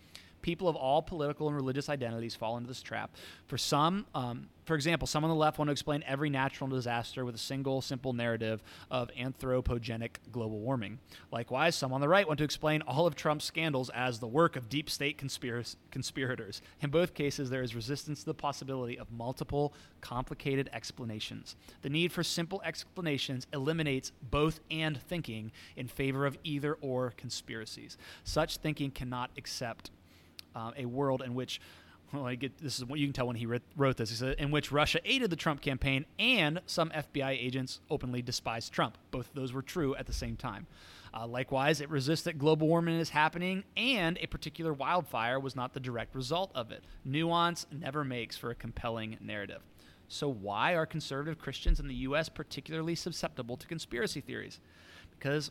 [0.44, 3.16] People of all political and religious identities fall into this trap.
[3.46, 7.24] For some, um, for example, some on the left want to explain every natural disaster
[7.24, 10.98] with a single, simple narrative of anthropogenic global warming.
[11.32, 14.54] Likewise, some on the right want to explain all of Trump's scandals as the work
[14.54, 16.60] of deep state conspirac- conspirators.
[16.82, 21.56] In both cases, there is resistance to the possibility of multiple, complicated explanations.
[21.80, 27.96] The need for simple explanations eliminates both and thinking in favor of either or conspiracies.
[28.24, 29.90] Such thinking cannot accept
[30.54, 31.60] uh, a world in which
[32.14, 34.10] well, I get this is what you can tell when he wrote this.
[34.10, 38.72] He said, in which Russia aided the Trump campaign and some FBI agents openly despised
[38.72, 38.96] Trump.
[39.10, 40.66] Both of those were true at the same time.
[41.12, 45.72] Uh, likewise, it resists that global warming is happening and a particular wildfire was not
[45.72, 46.84] the direct result of it.
[47.04, 49.62] Nuance never makes for a compelling narrative.
[50.08, 52.28] So, why are conservative Christians in the U.S.
[52.28, 54.60] particularly susceptible to conspiracy theories?
[55.10, 55.50] Because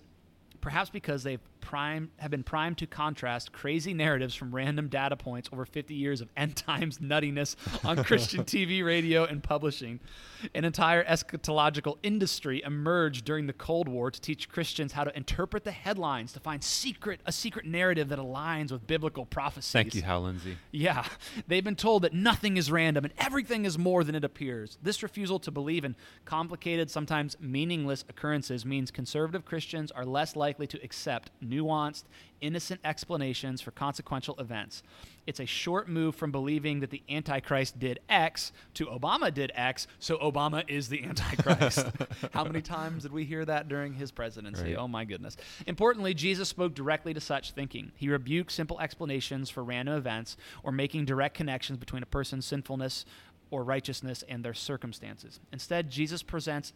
[0.62, 5.50] perhaps because they've prime have been primed to contrast crazy narratives from random data points
[5.54, 10.00] over 50 years of end times nuttiness on Christian TV, radio, and publishing.
[10.54, 15.64] An entire eschatological industry emerged during the Cold War to teach Christians how to interpret
[15.64, 19.72] the headlines to find secret a secret narrative that aligns with biblical prophecies.
[19.72, 20.58] Thank you, Hal Lindsey.
[20.72, 21.06] Yeah,
[21.48, 24.78] they've been told that nothing is random and everything is more than it appears.
[24.84, 30.68] This refusal to believe in complicated, sometimes meaningless occurrences means conservative Christians are less likely
[30.68, 32.04] to accept nuanced,
[32.42, 34.84] innocent explanations for consequential events.
[35.26, 39.88] It's a short move from believing that the Antichrist did X to Obama did X,
[40.00, 41.88] so Obama is the Antichrist.
[42.34, 44.74] How many times did we hear that during his presidency?
[44.74, 44.78] Right.
[44.78, 45.38] Oh my goodness.
[45.66, 47.94] Importantly, Jesus spoke directly to such thinking.
[47.96, 53.06] He rebuked simple explanations for random events or making direct connections between a person's sinfulness
[53.50, 55.40] or righteousness and their circumstances.
[55.54, 56.74] Instead, Jesus presents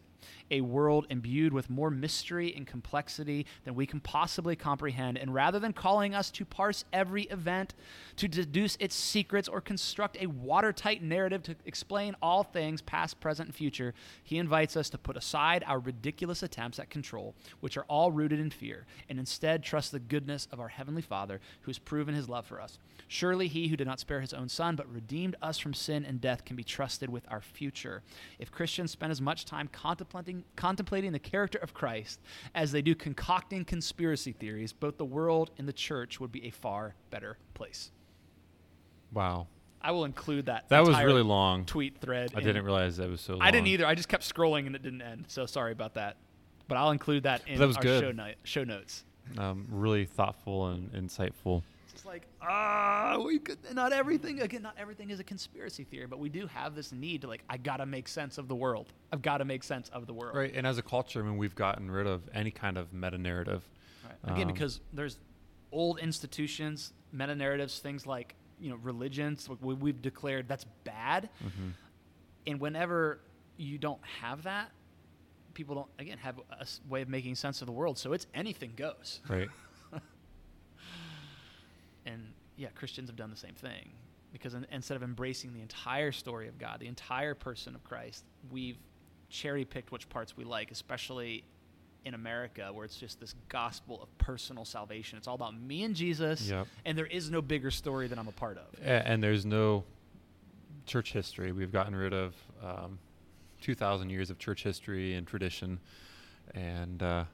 [0.51, 5.17] a world imbued with more mystery and complexity than we can possibly comprehend.
[5.17, 7.73] And rather than calling us to parse every event,
[8.17, 13.49] to deduce its secrets, or construct a watertight narrative to explain all things, past, present,
[13.49, 17.86] and future, he invites us to put aside our ridiculous attempts at control, which are
[17.88, 21.80] all rooted in fear, and instead trust the goodness of our Heavenly Father, who has
[21.80, 22.80] proven his love for us.
[23.08, 26.19] Surely he who did not spare his own son, but redeemed us from sin and
[26.19, 28.01] death, can be trusted with our future.
[28.39, 30.07] If Christians spend as much time contemplating,
[30.56, 32.20] contemplating the character of Christ
[32.56, 36.52] as they do concocting conspiracy theories, both the world and the church would be a
[36.52, 37.91] far better place.
[39.13, 39.48] Wow.
[39.82, 40.67] I will include that.
[40.70, 41.65] That was really long.
[41.65, 42.32] Tweet thread.
[42.36, 43.41] I in- didn't realize that was so long.
[43.41, 43.86] I didn't either.
[43.86, 45.26] I just kept scrolling and it didn't end.
[45.28, 46.17] So sorry about that.
[46.67, 48.02] But I'll include that in That was our good.
[48.04, 49.06] show note, show notes.
[49.38, 51.63] Um, really thoughtful and insightful.
[51.97, 54.62] It's like ah, we could not everything again.
[54.62, 57.57] Not everything is a conspiracy theory, but we do have this need to like I
[57.57, 58.93] gotta make sense of the world.
[59.12, 60.36] I've got to make sense of the world.
[60.36, 60.53] Right.
[60.53, 63.67] And as a culture, I mean, we've gotten rid of any kind of meta narrative.
[64.05, 64.33] Right.
[64.33, 65.17] Again, Um, because there's
[65.71, 69.49] old institutions, meta narratives, things like you know religions.
[69.62, 71.69] We, we've declared that's bad, hmm
[72.45, 73.19] and whenever
[73.57, 74.69] you don't have that,
[75.55, 77.97] people don't again have a way of making sense of the world.
[77.97, 79.19] So it's anything goes.
[79.27, 79.49] Right.
[82.58, 83.91] And yeah, Christians have done the same thing
[84.34, 88.24] because in, instead of embracing the entire story of God, the entire person of Christ,
[88.52, 88.78] we've
[89.30, 91.43] cherry picked which parts we like, especially
[92.06, 95.17] in America where it's just this gospel of personal salvation.
[95.17, 96.67] It's all about me and Jesus, Yep.
[96.86, 98.65] and there is no bigger story that I'm a part of.
[98.82, 99.84] A- And there's no
[100.86, 101.52] church history.
[101.52, 102.98] We've gotten rid of um,
[103.62, 105.80] 2,000 years of church history and tradition
[106.54, 107.26] and uh,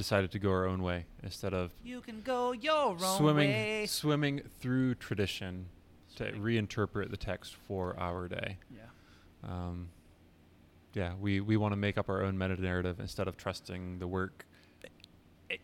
[0.00, 3.84] decided to go our own way instead of You can go your own swimming, way.
[3.86, 5.66] swimming through tradition
[6.16, 8.56] to reinterpret the text for our day.
[8.74, 8.80] Yeah.
[9.44, 9.90] Um,
[10.94, 14.06] yeah, we, we want to make up our own meta narrative instead of trusting the
[14.06, 14.46] work.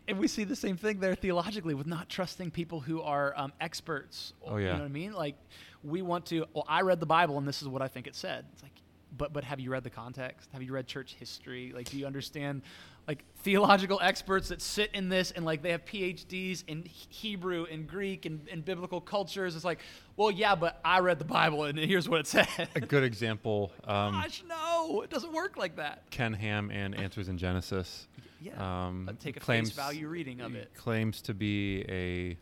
[0.07, 3.55] And we see the same thing there theologically with not trusting people who are um,
[3.59, 4.35] experts.
[4.45, 4.67] Oh, yeah.
[4.67, 5.13] You know what I mean?
[5.15, 5.37] Like,
[5.83, 8.15] we want to, well, I read the Bible and this is what I think it
[8.15, 8.45] said.
[8.53, 8.73] It's like,
[9.17, 10.51] but, but have you read the context?
[10.53, 11.73] Have you read church history?
[11.75, 12.63] Like, do you understand,
[13.07, 17.87] like, theological experts that sit in this and, like, they have PhDs in Hebrew and
[17.87, 19.55] Greek and, and biblical cultures?
[19.55, 19.81] It's like,
[20.17, 22.69] well, yeah, but I read the Bible and here's what it said.
[22.75, 26.11] A good example, um, Gosh, no, it doesn't work like that.
[26.11, 28.09] Ken Ham and Answers in Genesis.
[28.41, 28.87] Yeah.
[28.87, 30.73] Um, take a claims, face value reading of it.
[30.75, 32.37] Claims to be a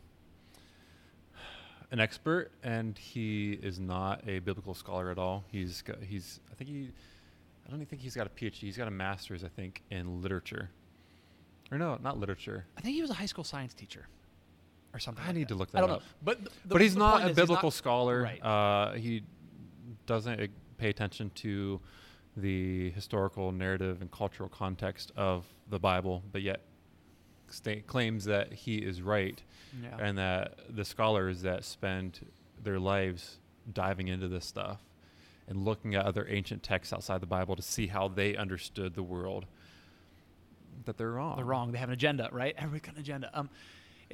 [1.93, 5.45] an expert, and he is not a biblical scholar at all.
[5.53, 6.91] He's got, he's I think he
[7.67, 8.55] I don't even think he's got a PhD.
[8.55, 10.71] He's got a master's, I think, in literature.
[11.73, 12.67] Or no, not literature.
[12.77, 14.07] I think he was a high school science teacher
[14.93, 15.25] or something.
[15.25, 15.49] I like need that.
[15.49, 16.01] to look I that don't up.
[16.01, 16.07] know.
[16.23, 18.23] But the- but he's not a biblical not- scholar.
[18.23, 18.43] Right.
[18.45, 19.23] Uh, he
[20.07, 21.81] doesn't pay attention to
[22.37, 26.61] the historical narrative and cultural context of the Bible, but yet
[27.49, 29.43] sta- claims that he is right
[29.83, 29.97] Yeah.
[29.99, 32.27] and that the scholars that spend
[32.63, 33.39] their lives
[33.73, 34.81] diving into this stuff
[35.49, 39.03] and looking at other ancient texts outside the Bible to see how they understood the
[39.03, 39.47] world,
[40.85, 41.37] that they're wrong.
[41.37, 41.73] They're wrong.
[41.73, 42.55] They have an agenda, right?
[42.59, 43.31] Every kind of agenda.
[43.35, 43.51] Um,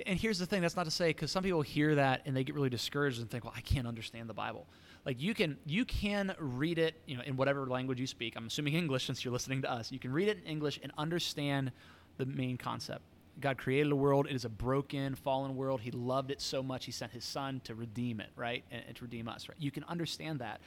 [0.07, 0.63] and here's the thing.
[0.63, 3.31] That's not to say because some people hear that and they get really discouraged and
[3.31, 4.67] think, "Well, I can't understand the Bible."
[5.05, 8.35] Like you can, you can read it, you know, in whatever language you speak.
[8.37, 9.91] I'm assuming English since you're listening to us.
[9.91, 11.73] You can read it in English and understand
[12.19, 13.03] the main concept.
[13.41, 14.27] God created a world.
[14.29, 15.81] It is a broken, fallen world.
[15.81, 18.97] He loved it so much, He sent His Son to redeem it, right, and, and
[18.97, 19.49] to redeem us.
[19.49, 19.57] Right?
[19.59, 20.61] You can understand that,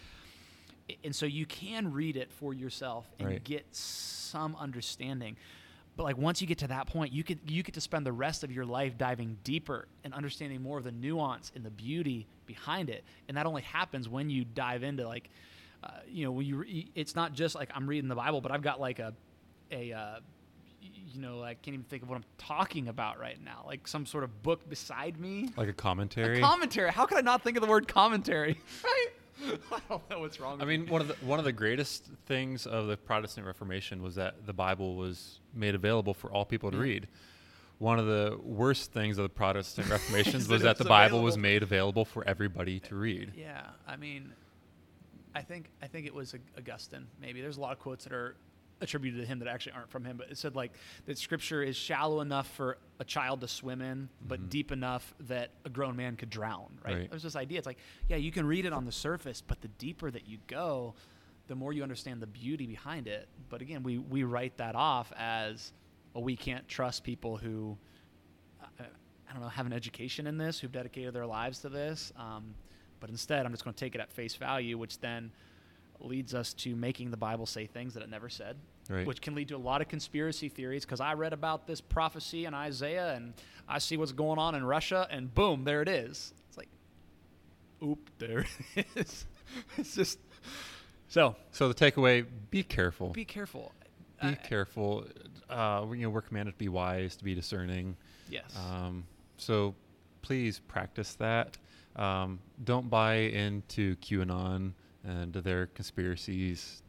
[1.03, 3.43] and so you can read it for yourself and Right.
[3.43, 5.37] get some understanding.
[5.95, 8.11] But like once you get to that point, you could you get to spend the
[8.11, 12.25] rest of your life diving deeper and understanding more of the nuance and the beauty
[12.45, 13.03] behind it.
[13.27, 15.29] And that only happens when you dive into like,
[15.83, 18.51] uh, you know, when you re- it's not just like I'm reading the Bible, but
[18.51, 19.13] I've got like a
[19.71, 20.19] a uh,
[20.81, 23.63] you know I can't even think of what I'm talking about right now.
[23.65, 25.49] Like some sort of book beside me.
[25.55, 26.39] Like a commentary.
[26.39, 26.91] A commentary.
[26.91, 28.59] How could I not think of the word commentary?
[28.83, 29.07] right?
[29.71, 30.53] I don't know what's wrong.
[30.53, 30.65] With that.
[30.65, 34.15] I mean, one of the one of the greatest things of the Protestant Reformation was
[34.15, 36.83] that the Bible was made available for all people to Yeah.
[36.83, 37.07] read.
[37.79, 41.63] One of the worst things of the Protestant Reformation was that the Bible was made
[41.63, 43.33] available for everybody to eh, read.
[43.35, 44.31] Yeah, I mean,
[45.35, 47.07] I think I think it was Augustine.
[47.19, 48.35] Maybe there's a lot of quotes that are
[48.83, 50.73] attributed to him that actually aren't from him, but it said like
[51.05, 54.49] that Scripture is shallow enough for a child to swim in, but Mhm.
[54.49, 56.77] deep enough that a grown man could drown.
[56.83, 56.97] Right?
[56.97, 57.09] Right.
[57.09, 57.57] There's this idea.
[57.57, 60.37] It's like yeah, you can read it on the surface, but the deeper that you
[60.47, 60.93] go,
[61.47, 63.27] the more you understand the beauty behind it.
[63.49, 65.73] But again, we we write that off as
[66.13, 66.23] well.
[66.23, 67.77] We can't trust people who.
[68.61, 68.83] uh,
[69.29, 72.13] I don't know, have an education in this, who've dedicated their lives to this.
[72.15, 72.53] Um,
[72.99, 75.31] but instead, I'm just going to take it at face value, which then
[75.99, 78.57] leads us to making the Bible say things that it never said
[78.89, 79.07] Right.
[79.07, 80.85] which can lead to a lot of conspiracy theories.
[80.85, 83.33] Because I read about this prophecy in Isaiah, and
[83.67, 86.33] I see what's going on in Russia, and boom, there it is.
[86.49, 86.69] It's like,
[87.81, 89.25] oop, there it is.
[89.77, 90.19] it's just
[91.07, 91.35] so.
[91.51, 93.09] So the takeaway: be careful.
[93.09, 93.71] Be careful.
[94.21, 95.05] Be careful.
[95.49, 97.97] Uh, you know, we're commanded to be wise, to be discerning.
[98.29, 98.55] Yes.
[98.69, 99.05] Um,
[99.37, 99.75] so
[100.21, 101.57] please practice that.
[101.95, 104.71] Um, don't buy into QAnon
[105.03, 106.82] and their conspiracies.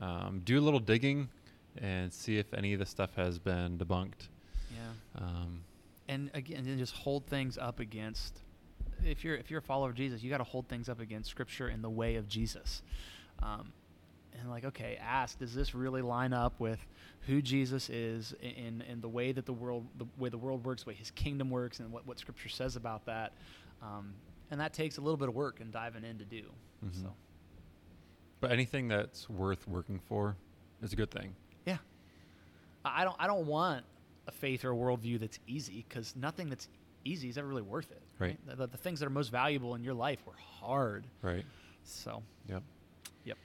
[0.00, 1.28] Um, do a little digging
[1.76, 4.28] and see if any of the stuff has been debunked.
[4.74, 5.22] yeah.
[5.22, 5.60] Um,
[6.08, 8.40] and again then just hold things up against
[9.04, 11.30] if you're if you're a follower of jesus you got to hold things up against
[11.30, 12.82] scripture in the way of jesus
[13.42, 13.72] um,
[14.38, 16.84] and like okay ask does this really line up with
[17.28, 20.82] who jesus is in in the way that the world the way the world works
[20.82, 23.32] the way his kingdom works and what, what scripture says about that
[23.82, 24.12] um,
[24.50, 26.42] and that takes a little bit of work and diving in to do
[26.84, 27.02] Mhm.
[27.02, 27.14] so
[28.40, 30.36] but anything that's worth working for
[30.82, 31.34] is a good thing.
[31.66, 31.78] yeah
[32.84, 33.84] i I don't i don't want
[34.26, 36.68] a faith or a worldview that's easy because nothing that's
[37.04, 38.38] easy is ever really worth it Right.
[38.46, 41.44] the, the, the things that are most valuable in your life were hard Right.
[41.84, 42.62] so Yep.
[43.24, 43.38] Yep.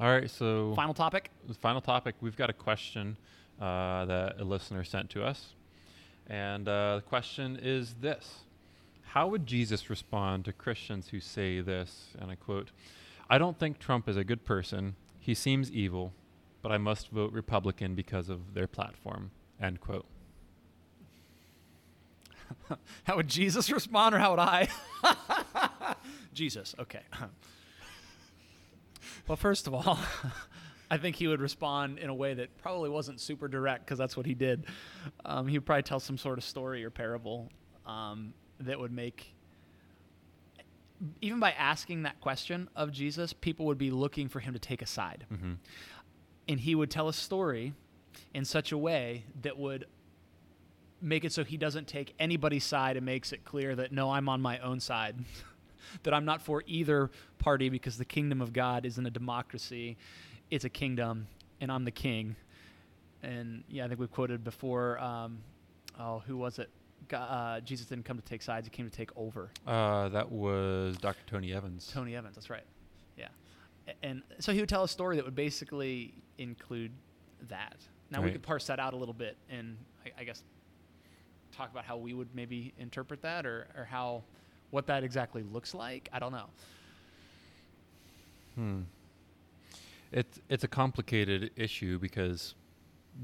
[0.00, 0.30] All right.
[0.30, 3.16] So final topic final topic, we've got a question
[3.60, 5.54] uh, that a listener sent to us.
[6.28, 8.40] And uh, the question is this
[9.02, 12.08] How would Jesus respond to Christians who say this?
[12.20, 12.70] And I quote
[13.28, 14.96] I don't think Trump is a good person.
[15.18, 16.12] He seems evil,
[16.62, 19.30] but I must vote Republican because of their platform.
[19.60, 20.06] End quote.
[23.04, 24.68] how would jesus respond or how would i
[26.32, 27.00] jesus okay
[29.28, 29.98] well first of all
[30.90, 34.16] i think he would respond in a way that probably wasn't super direct because that's
[34.16, 34.66] what he did
[35.24, 37.50] um, he would probably tell some sort of story or parable
[37.84, 39.34] um, that would make
[41.20, 44.80] even by asking that question of jesus people would be looking for him to take
[44.82, 45.52] a side Mm-hmm.
[46.48, 47.72] and he would tell a story
[48.34, 49.84] in such a way that would
[51.02, 54.28] make it so he doesn't take anybody's side and makes it clear that no, I'm
[54.30, 55.16] on my own side,
[56.04, 59.98] that I'm not for either party because the kingdom of God isn't a democracy,
[60.50, 61.26] it's a kingdom,
[61.60, 62.34] and I'm the king.
[63.22, 64.98] And yeah, I think we've quoted before.
[64.98, 65.38] Um,
[66.00, 66.70] oh, who was it?
[67.12, 69.50] Uh, Jesus didn't come to take sides; he came to take over.
[69.66, 71.22] Uh, that was Dr.
[71.26, 71.90] Tony Evans.
[71.92, 72.34] Tony Evans.
[72.36, 72.64] That's right.
[73.16, 73.28] Yeah.
[74.02, 76.92] And so he would tell a story that would basically include
[77.48, 77.76] that.
[78.10, 80.42] Now we could parse that out a little bit and I, I guess
[81.56, 84.22] talk about how we would maybe interpret that or, or how
[84.70, 86.08] what that exactly looks like.
[86.12, 86.46] I don't know.
[88.54, 88.80] Hmm.
[90.12, 92.54] It's it's a complicated issue because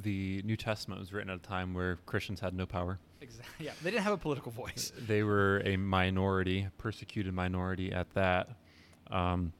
[0.00, 2.98] the New Testament was written at a time where Christians had no power.
[3.20, 3.48] Exactly.
[3.66, 3.72] Yeah.
[3.82, 4.92] They didn't have a political voice.
[5.06, 8.50] They were a minority, persecuted minority at that.
[9.10, 9.52] Um,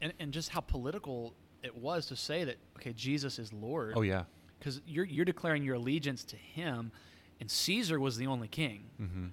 [0.00, 3.94] And, and just how political it was to say that okay, Jesus is Lord.
[3.96, 4.24] oh yeah.
[4.58, 6.90] Because you're you're declaring your allegiance to him
[7.40, 8.84] and Caesar was the only king.
[9.00, 9.26] Mm-hmm.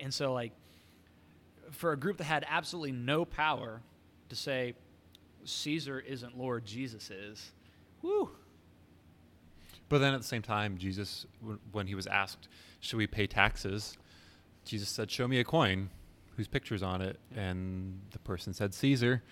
[0.00, 0.52] And so, like,
[1.70, 3.80] for a group that had absolutely no power
[4.28, 4.74] to say
[5.44, 7.52] Caesar isn't Lord, Jesus is,
[8.02, 8.30] whoo.
[9.88, 12.48] But then at the same time, Jesus, w- when he was asked,
[12.80, 13.96] "Should we pay taxes?"
[14.64, 15.90] Jesus said, "Show me a coin
[16.36, 19.22] whose picture's on it," and the person said Caesar.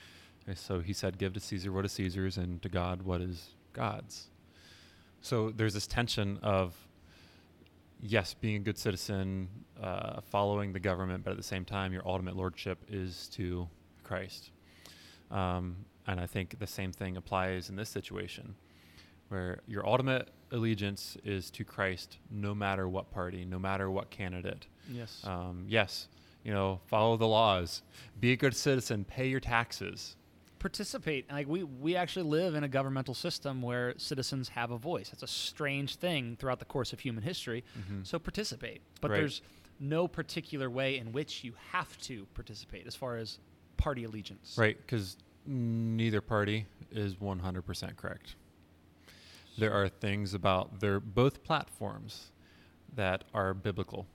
[0.47, 3.55] And so he said, "Give to Caesar what is Caesar's, and to God what is
[3.73, 4.31] God's."
[5.21, 6.75] So there's this tension of,
[8.01, 9.49] yes, being a good citizen,
[9.81, 13.69] uh, following the government, but at the same time, your ultimate lordship is to
[14.05, 14.53] Christ.
[15.31, 18.55] Um, and I think the same thing applies in this situation,
[19.29, 24.67] where your ultimate allegiance is to Christ, no matter what party, no matter what candidate.
[24.91, 25.23] Yes.
[25.25, 26.09] Um, yes,
[26.45, 27.83] you know, follow the laws,
[28.21, 30.17] be a good citizen, pay your taxes.
[30.59, 31.31] Participate.
[31.31, 35.11] Like, we, we actually live in a governmental system where citizens have a voice.
[35.11, 37.63] That's a strange thing throughout the course of human history.
[37.79, 38.07] Mhm.
[38.07, 38.81] So participate.
[39.01, 39.19] But Right.
[39.19, 39.43] there's
[39.79, 43.39] no particular way in which you have to participate as far as
[43.77, 44.57] party allegiance.
[44.59, 48.35] Right, because neither party is 100% correct.
[49.59, 52.31] There are things about their both platforms
[52.95, 54.07] that are biblical.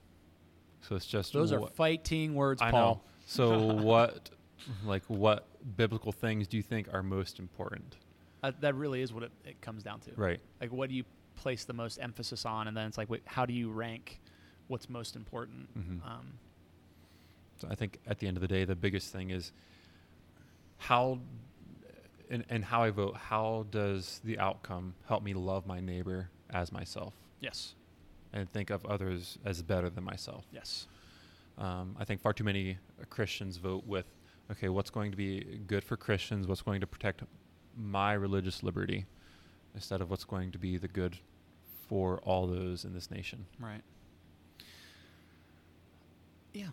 [0.80, 2.94] So it's just Those are fighting words, I Paul.
[2.94, 3.00] know.
[3.26, 4.30] So what,
[4.84, 7.96] like, what biblical things do you think are most important?
[8.42, 10.10] Uh, that really is what it, it comes down to.
[10.16, 10.40] Right.
[10.60, 11.04] Like, what do you
[11.36, 12.66] place the most emphasis on?
[12.66, 14.20] And then it's like, wait, how do you rank
[14.68, 15.68] what's most important?
[15.78, 16.04] Mhm.
[16.04, 16.32] Um,
[17.58, 19.52] So I think at the end of the day, the biggest thing is
[20.78, 21.20] how,
[22.30, 23.16] and, and how I vote.
[23.16, 27.74] How does the outcome help me love my neighbor as myself yes.
[28.32, 30.44] and think of others as better than myself?
[30.52, 30.86] Yes.
[31.58, 34.06] Um, I think far too many uh, Christians vote with,
[34.50, 36.46] okay, what's going to be good for Christians?
[36.46, 37.22] What's going to protect
[37.76, 39.06] my religious liberty?
[39.74, 41.18] instead of what's going to be the good
[41.88, 43.46] for all those in this nation.
[43.58, 43.82] Right.
[46.52, 46.68] Yeah.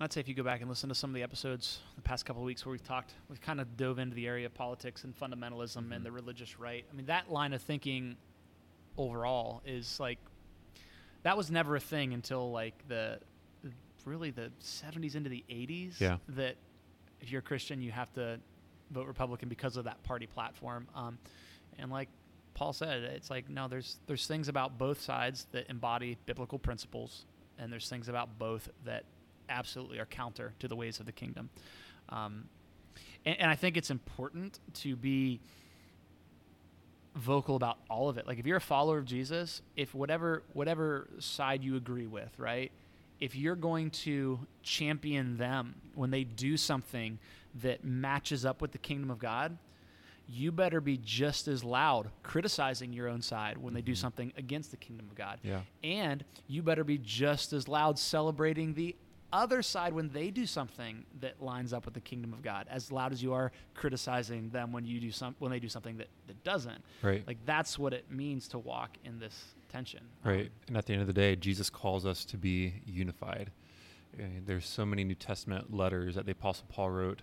[0.00, 2.24] I'd say if you go back and listen to some of the episodes the past
[2.24, 5.02] couple of weeks where we've talked, we've kind of dove into the area of politics
[5.02, 5.96] and fundamentalism Mhm.
[5.96, 6.84] and the religious right.
[6.90, 8.16] I mean, that line of thinking
[8.96, 10.18] overall is like,
[11.24, 13.18] that was never a thing until like the,
[13.64, 13.72] the-
[14.04, 16.00] really the 70s into the 80s.
[16.00, 16.18] Yeah.
[16.28, 16.56] That
[17.20, 18.38] if you're a Christian, you have to
[18.92, 20.86] vote Republican because of that party platform.
[20.94, 21.18] Um,
[21.76, 22.08] and like
[22.54, 27.26] Paul said, it's like no, there's there's things about both sides that embody biblical principles,
[27.58, 29.04] and there's things about both that
[29.48, 31.50] absolutely are counter to the ways of the kingdom.
[32.08, 32.44] Um,
[33.24, 35.40] and, and I think it's important to be
[37.14, 38.26] vocal about all of it.
[38.26, 42.70] Like if you're a follower of Jesus, if whatever whatever side you agree with, right?
[43.20, 47.18] If you're going to champion them when they do something
[47.62, 49.58] that matches up with the kingdom of God,
[50.28, 53.96] you better be just as loud criticizing your own side when they do Mhm.
[53.96, 55.40] something against the kingdom of God.
[55.42, 55.62] Yeah.
[55.82, 58.94] And you better be just as loud celebrating the
[59.32, 62.90] other side when they do something that lines up with the kingdom of God, as
[62.90, 66.08] loud as you are criticizing them when you do some when they do something that,
[66.26, 66.82] that doesn't.
[67.02, 67.26] Right.
[67.26, 70.00] Like that's what it means to walk in this tension.
[70.24, 70.46] Right.
[70.46, 73.50] Um, And at the end of the day, Jesus calls us to be unified.
[74.18, 77.22] Uh, there's so many New Testament letters that the Apostle Paul wrote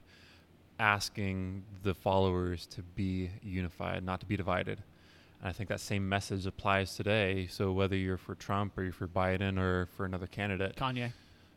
[0.79, 4.83] asking the followers to be unified, not to be divided.
[5.39, 7.47] And I think that same message applies today.
[7.47, 11.11] So whether you're for Trump or you're for Biden or for another candidate, Kanye.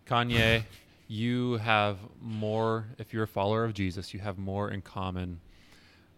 [0.09, 0.65] Kanye,
[1.07, 5.41] you have more, if you're a follower of Jesus, you have more in common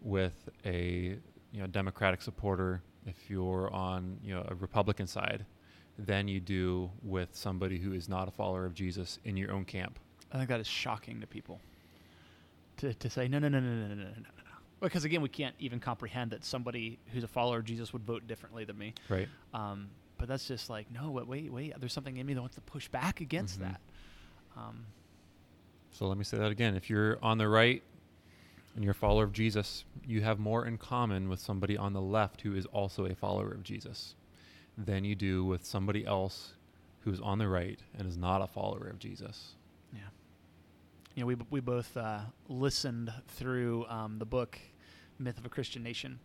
[0.02, 1.16] with a
[1.52, 5.44] you know Democratic supporter if you're on you know a Republican side
[5.98, 9.64] than you do with somebody who is not a follower of Jesus in your own
[9.64, 9.98] camp.
[10.32, 11.60] I think that is shocking to people.
[12.78, 14.50] To, to say no no no no no no no no no no.
[14.80, 18.26] Because again, we can't even comprehend that somebody who's a follower of Jesus would vote
[18.26, 18.94] differently than me.
[19.08, 19.28] Right.
[19.52, 19.88] Um,
[20.20, 21.72] but that's just like no, wait, wait, wait.
[21.80, 23.62] There's something in me that wants to push back against Mhm.
[23.62, 23.80] that.
[24.56, 24.86] Um,
[25.92, 26.76] So let me say that again.
[26.76, 27.82] If you're on the right
[28.76, 32.00] and you're a follower of Jesus, you have more in common with somebody on the
[32.00, 34.14] left who is also a follower of Jesus
[34.78, 36.54] than you do with somebody else
[37.00, 39.56] who's on the right and is not a follower of Jesus.
[39.92, 40.00] yeah.
[41.16, 44.58] You know, we we both uh, listened through um, the book
[45.18, 46.20] "Myth of a Christian Nation."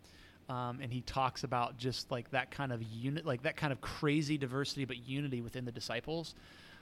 [0.47, 3.81] Um, and he talks about just like that kind of unit, like that kind of
[3.81, 6.35] crazy diversity, but unity within the disciples,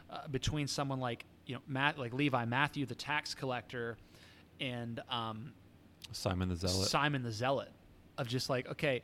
[0.10, 3.98] uh, between someone like you know Matt, like Levi, Matthew, the tax collector,
[4.60, 5.54] and um,
[6.12, 6.90] Simon the Zealot.
[6.90, 7.70] Simon the Zealot,
[8.18, 9.02] of just like okay,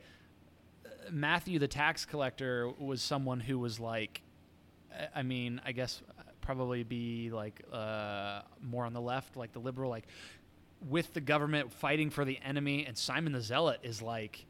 [0.84, 4.20] uh, Matthew the tax collector was someone who was like,
[5.16, 9.58] I- mean, I guess uh, probably be like uh, more on the left, like the
[9.58, 10.06] liberal, like
[10.86, 14.46] with the government fighting for the enemy, and Simon the Zealot is like,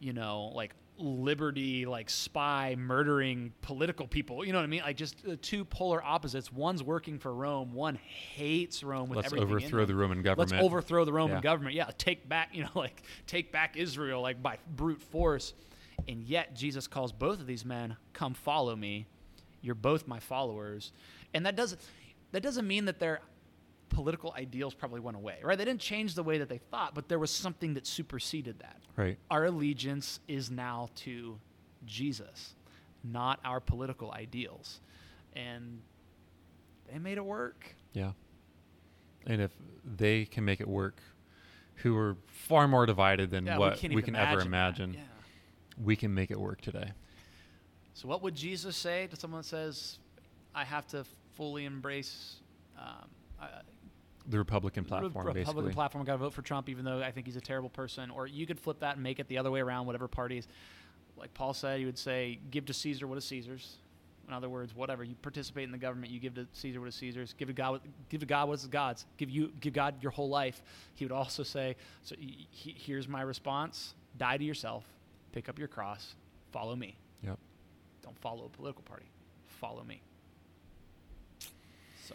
[0.00, 4.44] you know, like liberty, like spy, murdering political people.
[4.44, 4.82] You know what I mean?
[4.82, 6.52] Like just the two polar opposites.
[6.52, 7.72] One's working for Rome.
[7.72, 10.50] One hates Rome with Let's everything in overthrow the Roman government.
[10.52, 11.42] Let's overthrow the Roman Yeah.
[11.42, 11.74] government.
[11.74, 15.54] Yeah, take back, you know, like take back Israel like by brute force.
[16.08, 19.06] And yet Jesus calls both of these men, "Come follow me.
[19.62, 20.92] You're both my followers."
[21.34, 21.80] And that doesn't
[22.32, 23.20] that doesn't mean that their
[23.90, 25.58] political ideals probably went away, right?
[25.58, 28.78] They didn't change the way that they thought, but there was something that superseded that.
[28.96, 29.18] right.
[29.30, 31.38] Our allegiance is now to
[31.84, 32.54] Jesus,
[33.04, 34.80] not our political ideals.
[35.34, 35.80] And
[36.90, 37.74] they made it work.
[37.92, 38.12] Yeah.
[39.26, 39.50] And if
[39.84, 41.00] they can make it work,
[41.76, 45.00] who are far more divided than Yeah, what we, even can ever imagine, Yeah.
[45.82, 46.92] we can make it work today.
[47.94, 49.98] So, what would Jesus say to someone that says,
[50.54, 52.36] "I have to fully embrace
[52.78, 53.08] um,
[53.40, 53.46] uh,
[54.30, 55.72] The Republican the platform, Republican basically.
[55.72, 56.04] platform?
[56.04, 58.46] Got to vote for Trump, even though I think he's a terrible person." Or you
[58.46, 59.86] could flip that and make it the other way around.
[59.86, 60.48] Whatever parties,
[61.16, 63.76] like Paul said, he would say, "Give to Caesar what is Caesar's."
[64.28, 66.94] In other words, whatever you participate in the government, you give to Caesar what is
[66.94, 67.32] Caesar's.
[67.32, 69.04] Give to God, give to God what is God's.
[69.16, 70.62] Give you, give God your whole life.
[70.94, 71.74] He would also say,
[72.04, 74.84] "So he, here's my response: Die to yourself,
[75.32, 76.14] pick up your cross,
[76.52, 77.38] follow me." Yep.
[78.02, 79.06] Don't follow a political party.
[79.58, 80.00] Follow me.
[82.06, 82.14] So,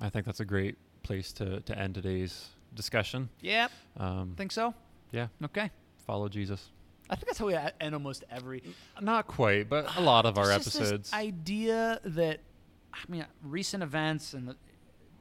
[0.00, 3.28] I think that's a great place to, to end today's discussion.
[3.40, 3.68] Yeah.
[3.96, 4.74] Um, think so.
[5.12, 5.70] yeah, Okay.
[6.06, 6.70] follow Jesus.
[7.08, 8.62] I think that's how we end almost every.
[9.00, 11.12] Not quite, but a lot of our There's just this episodes.
[11.12, 12.40] idea that,
[12.92, 14.56] I mean, recent events and the,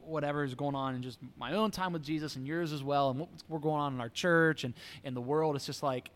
[0.02, 3.12] whatever is going on, and just my own time with Jesus and yours as well,
[3.12, 4.74] and what's we're going on in our church and
[5.04, 5.56] in the world.
[5.56, 6.10] It's just like.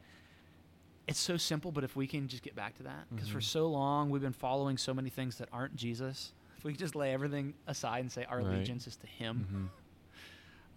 [1.07, 3.43] It's so simple, but if we can just get back to that, because for Mhm.
[3.43, 6.33] so long we've been following so many things that aren't Jesus.
[6.59, 8.47] If we could just lay everything aside and say our Right.
[8.57, 9.69] allegiance is to Him, Mhm.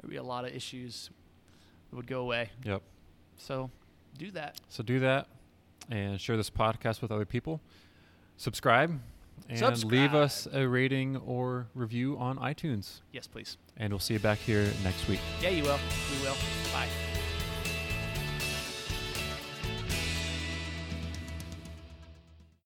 [0.01, 1.11] there'd be a lot of issues
[1.91, 2.51] that would go away.
[2.65, 2.83] Yep.
[3.37, 3.71] So
[4.17, 4.61] do that.
[4.69, 5.29] So do that
[5.91, 7.61] and share this podcast with other people.
[8.37, 9.01] Subscribe
[9.49, 13.01] and leave us a rating or review on iTunes.
[13.13, 13.57] Yes, please.
[13.77, 15.21] And we'll see you back here next week.
[15.41, 15.79] Yeah, you will.
[16.13, 16.37] We will.
[16.73, 16.89] Bye.